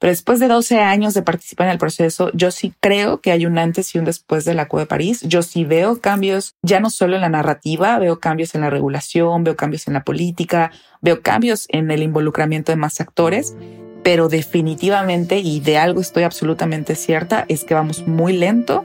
Pero 0.00 0.10
después 0.10 0.40
de 0.40 0.48
12 0.48 0.80
años 0.80 1.14
de 1.14 1.22
participar 1.22 1.66
en 1.66 1.74
el 1.74 1.78
proceso, 1.78 2.30
yo 2.32 2.50
sí 2.50 2.72
creo 2.80 3.20
que 3.20 3.30
hay 3.30 3.46
un 3.46 3.58
antes 3.58 3.94
y 3.94 3.98
un 3.98 4.06
después 4.06 4.44
del 4.46 4.58
Acuerdo 4.58 4.86
de 4.86 4.88
París. 4.88 5.20
Yo 5.22 5.42
sí 5.42 5.64
veo 5.64 6.00
cambios, 6.00 6.54
ya 6.62 6.80
no 6.80 6.88
solo 6.90 7.16
en 7.16 7.20
la 7.20 7.28
narrativa, 7.28 7.98
veo 7.98 8.18
cambios 8.18 8.54
en 8.54 8.62
la 8.62 8.70
regulación, 8.70 9.44
veo 9.44 9.56
cambios 9.56 9.86
en 9.86 9.94
la 9.94 10.02
política, 10.02 10.72
veo 11.02 11.20
cambios 11.20 11.66
en 11.68 11.90
el 11.90 12.02
involucramiento 12.02 12.72
de 12.72 12.76
más 12.76 13.00
actores 13.00 13.54
pero 14.02 14.28
definitivamente, 14.28 15.40
y 15.40 15.60
de 15.60 15.78
algo 15.78 16.00
estoy 16.00 16.22
absolutamente 16.22 16.94
cierta, 16.94 17.44
es 17.48 17.64
que 17.64 17.74
vamos 17.74 18.06
muy 18.06 18.32
lento 18.32 18.84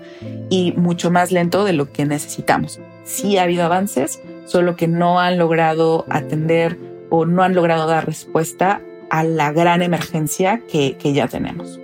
y 0.50 0.74
mucho 0.74 1.12
más 1.12 1.32
lento 1.32 1.64
de 1.64 1.74
lo 1.74 1.92
que 1.92 2.06
necesitamos. 2.06 2.80
Sí 3.06 3.38
ha 3.38 3.44
habido 3.44 3.64
avances, 3.64 4.22
solo 4.46 4.76
que 4.76 4.88
no 4.88 5.20
han 5.20 5.38
logrado 5.38 6.06
atender 6.10 6.78
o 7.10 7.26
no 7.26 7.44
han 7.44 7.56
logrado 7.56 7.88
dar 7.88 8.06
respuesta 8.06 8.82
a 9.16 9.24
la 9.24 9.54
gran 9.54 9.82
emergencia 9.82 10.62
que, 10.70 10.98
que 10.98 11.14
ya 11.14 11.30
tenemos. 11.30 11.80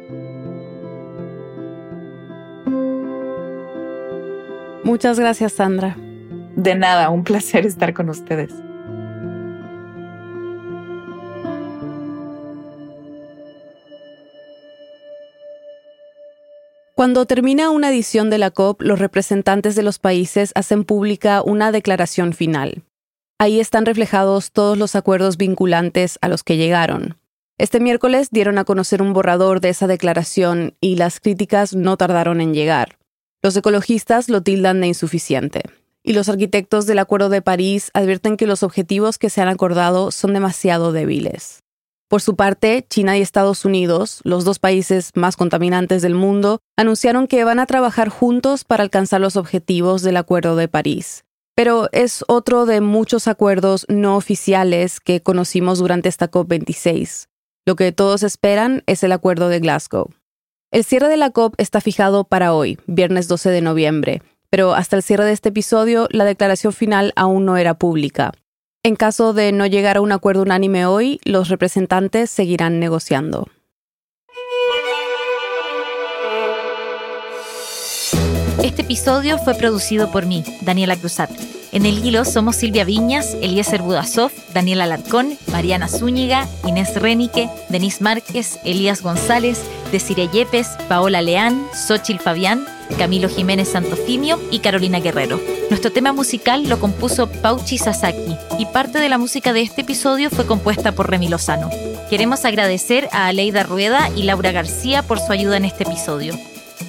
Muchas 4.84 5.18
gracias, 5.18 5.54
Sandra. 5.54 5.96
De 6.58 6.76
nada, 6.76 7.10
un 7.10 7.24
placer 7.24 7.66
estar 7.66 7.94
con 7.94 8.10
ustedes. 8.10 8.52
Cuando 16.96 17.26
termina 17.26 17.70
una 17.70 17.90
edición 17.90 18.30
de 18.30 18.40
la 18.40 18.52
COP, 18.52 18.82
los 18.82 19.00
representantes 19.00 19.76
de 19.76 19.84
los 19.84 20.00
países 20.00 20.52
hacen 20.54 20.84
pública 20.84 21.42
una 21.42 21.72
declaración 21.72 22.34
final. 22.34 22.84
Ahí 23.40 23.62
están 23.62 23.86
reflejados 23.86 24.52
todos 24.52 24.78
los 24.78 24.96
acuerdos 24.96 25.38
vinculantes 25.38 26.20
a 26.22 26.28
los 26.28 26.44
que 26.44 26.58
llegaron. 26.58 27.21
Este 27.62 27.80
miércoles 27.80 28.30
dieron 28.32 28.58
a 28.58 28.64
conocer 28.64 29.04
un 29.04 29.14
borrador 29.14 29.62
de 29.62 29.70
esa 29.70 29.86
declaración 29.86 30.74
y 30.82 30.96
las 30.96 31.20
críticas 31.20 31.76
no 31.76 31.96
tardaron 31.96 32.42
en 32.42 32.56
llegar. 32.56 32.98
Los 33.44 33.56
ecologistas 33.56 34.30
lo 34.30 34.42
tildan 34.42 34.82
de 34.82 34.88
insuficiente. 34.88 35.62
Y 36.02 36.14
los 36.14 36.28
arquitectos 36.28 36.88
del 36.88 36.98
Acuerdo 36.98 37.30
de 37.30 37.44
París 37.44 37.92
advierten 37.94 38.36
que 38.36 38.48
los 38.48 38.64
objetivos 38.64 39.20
que 39.20 39.30
se 39.30 39.42
han 39.42 39.48
acordado 39.48 40.10
son 40.10 40.34
demasiado 40.34 40.92
débiles. 40.92 41.60
Por 42.08 42.24
su 42.24 42.36
parte, 42.36 42.84
China 42.90 43.20
y 43.20 43.22
Estados 43.22 43.64
Unidos, 43.64 44.22
los 44.24 44.44
dos 44.44 44.58
países 44.58 45.12
más 45.14 45.38
contaminantes 45.38 46.02
del 46.02 46.16
mundo, 46.16 46.62
anunciaron 46.78 47.28
que 47.28 47.44
van 47.44 47.60
a 47.60 47.68
trabajar 47.68 48.10
juntos 48.10 48.64
para 48.64 48.82
alcanzar 48.82 49.22
los 49.22 49.36
objetivos 49.36 50.02
del 50.02 50.18
Acuerdo 50.18 50.56
de 50.56 50.68
París. 50.68 51.26
Pero 51.54 51.90
es 51.92 52.26
otro 52.28 52.66
de 52.66 52.82
muchos 52.82 53.28
acuerdos 53.28 53.86
no 53.88 54.16
oficiales 54.16 55.00
que 55.00 55.22
conocimos 55.22 55.78
durante 55.78 56.10
esta 56.10 56.32
COP26. 56.32 57.28
Lo 57.66 57.76
que 57.76 57.92
todos 57.92 58.24
esperan 58.24 58.82
es 58.88 59.04
el 59.04 59.12
Acuerdo 59.12 59.48
de 59.48 59.60
Glasgow. 59.60 60.10
El 60.72 60.84
cierre 60.84 61.10
de 61.10 61.18
la 61.18 61.30
COP 61.30 61.54
está 61.60 61.80
fijado 61.80 62.24
para 62.24 62.54
hoy, 62.54 62.80
viernes 62.88 63.28
12 63.28 63.52
de 63.52 63.62
noviembre, 63.62 64.24
pero 64.50 64.74
hasta 64.74 64.96
el 64.96 65.04
cierre 65.04 65.26
de 65.26 65.34
este 65.34 65.50
episodio 65.50 66.08
la 66.10 66.26
declaración 66.26 66.74
final 66.74 67.14
aún 67.16 67.46
no 67.46 67.58
era 67.58 67.76
pública. 67.76 68.32
En 68.84 68.96
caso 68.96 69.34
de 69.34 69.52
no 69.52 69.68
llegar 69.68 69.98
a 69.98 70.02
un 70.02 70.12
acuerdo 70.12 70.42
unánime 70.42 70.88
hoy, 70.88 71.20
los 71.24 71.50
representantes 71.50 72.32
seguirán 72.32 72.80
negociando. 72.80 73.48
Este 78.64 78.84
episodio 78.84 79.40
fue 79.40 79.56
producido 79.56 80.12
por 80.12 80.28
mí, 80.28 80.44
Daniela 80.62 80.96
Cruzat. 80.96 81.32
En 81.72 81.88
el 81.88 82.06
hilo 82.06 82.26
somos 82.26 82.58
Silvia 82.58 82.84
Viñas, 82.84 83.36
Eliezer 83.42 83.82
Budasov, 83.82 84.32
Daniela 84.54 84.84
Alarcón, 84.84 85.36
Mariana 85.52 85.88
Zúñiga, 85.88 86.48
Inés 86.68 86.94
Renique, 86.96 87.50
Denise 87.70 88.04
Márquez, 88.04 88.60
Elías 88.64 89.02
González, 89.02 89.60
Desiree 89.92 90.30
Yepes, 90.32 90.68
Paola 90.88 91.24
Leán, 91.24 91.66
Xochil 91.74 92.20
Fabián, 92.20 92.64
Camilo 93.00 93.30
Jiménez 93.30 93.70
Santofimio 93.70 94.40
y 94.52 94.60
Carolina 94.60 95.00
Guerrero. 95.00 95.40
Nuestro 95.70 95.92
tema 95.92 96.14
musical 96.14 96.70
lo 96.70 96.80
compuso 96.80 97.32
Pauchi 97.32 97.80
Sasaki 97.80 98.36
y 98.60 98.66
parte 98.68 99.00
de 99.00 99.10
la 99.10 99.18
música 99.18 99.54
de 99.54 99.62
este 99.62 99.82
episodio 99.82 100.30
fue 100.30 100.46
compuesta 100.46 100.92
por 100.92 101.10
Remy 101.10 101.30
Lozano. 101.30 101.72
Queremos 102.12 102.46
agradecer 102.46 103.10
a 103.12 103.28
Aleida 103.28 103.64
Rueda 103.64 104.10
y 104.16 104.24
Laura 104.24 104.52
García 104.52 105.02
por 105.02 105.20
su 105.20 105.32
ayuda 105.32 105.58
en 105.58 105.66
este 105.66 105.84
episodio. 105.84 106.38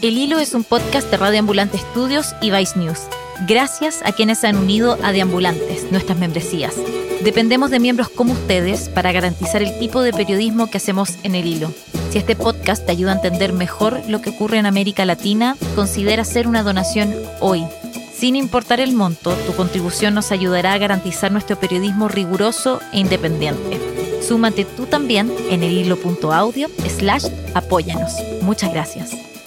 El 0.03 0.19
Hilo 0.19 0.41
es 0.41 0.53
un 0.53 0.65
podcast 0.65 1.09
de 1.13 1.17
Radio 1.17 1.39
Ambulante 1.39 1.77
Estudios 1.77 2.35
y 2.41 2.51
Vice 2.51 2.77
News. 2.77 2.99
Gracias 3.47 4.01
a 4.05 4.11
quienes 4.11 4.39
se 4.39 4.49
han 4.49 4.57
unido 4.57 4.99
a 5.01 5.13
Deambulantes, 5.13 5.93
nuestras 5.93 6.19
membresías. 6.19 6.75
Dependemos 7.23 7.71
de 7.71 7.79
miembros 7.79 8.09
como 8.09 8.33
ustedes 8.33 8.89
para 8.89 9.13
garantizar 9.13 9.63
el 9.63 9.79
tipo 9.79 10.03
de 10.03 10.13
periodismo 10.13 10.69
que 10.69 10.79
hacemos 10.79 11.19
en 11.23 11.37
el 11.37 11.47
hilo. 11.47 11.73
Si 12.11 12.19
este 12.19 12.35
podcast 12.35 12.85
te 12.85 12.91
ayuda 12.91 13.13
a 13.13 13.15
entender 13.15 13.53
mejor 13.53 14.03
lo 14.09 14.21
que 14.21 14.31
ocurre 14.31 14.59
en 14.59 14.67
América 14.67 15.05
Latina, 15.05 15.57
considera 15.77 16.23
hacer 16.23 16.49
una 16.49 16.65
donación 16.65 17.15
hoy. 17.39 17.65
Sin 18.13 18.35
importar 18.35 18.81
el 18.81 18.95
monto, 18.95 19.33
tu 19.47 19.55
contribución 19.55 20.15
nos 20.15 20.33
ayudará 20.33 20.73
a 20.73 20.79
garantizar 20.79 21.31
nuestro 21.31 21.61
periodismo 21.61 22.09
riguroso 22.09 22.81
e 22.93 22.99
independiente. 22.99 23.79
Súmate 24.21 24.65
tú 24.65 24.87
también 24.87 25.33
en 25.49 25.63
el 25.63 25.79
hilo.audio 25.79 26.69
slash 26.89 27.27
apóyanos. 27.55 28.15
Muchas 28.41 28.73
gracias. 28.73 29.32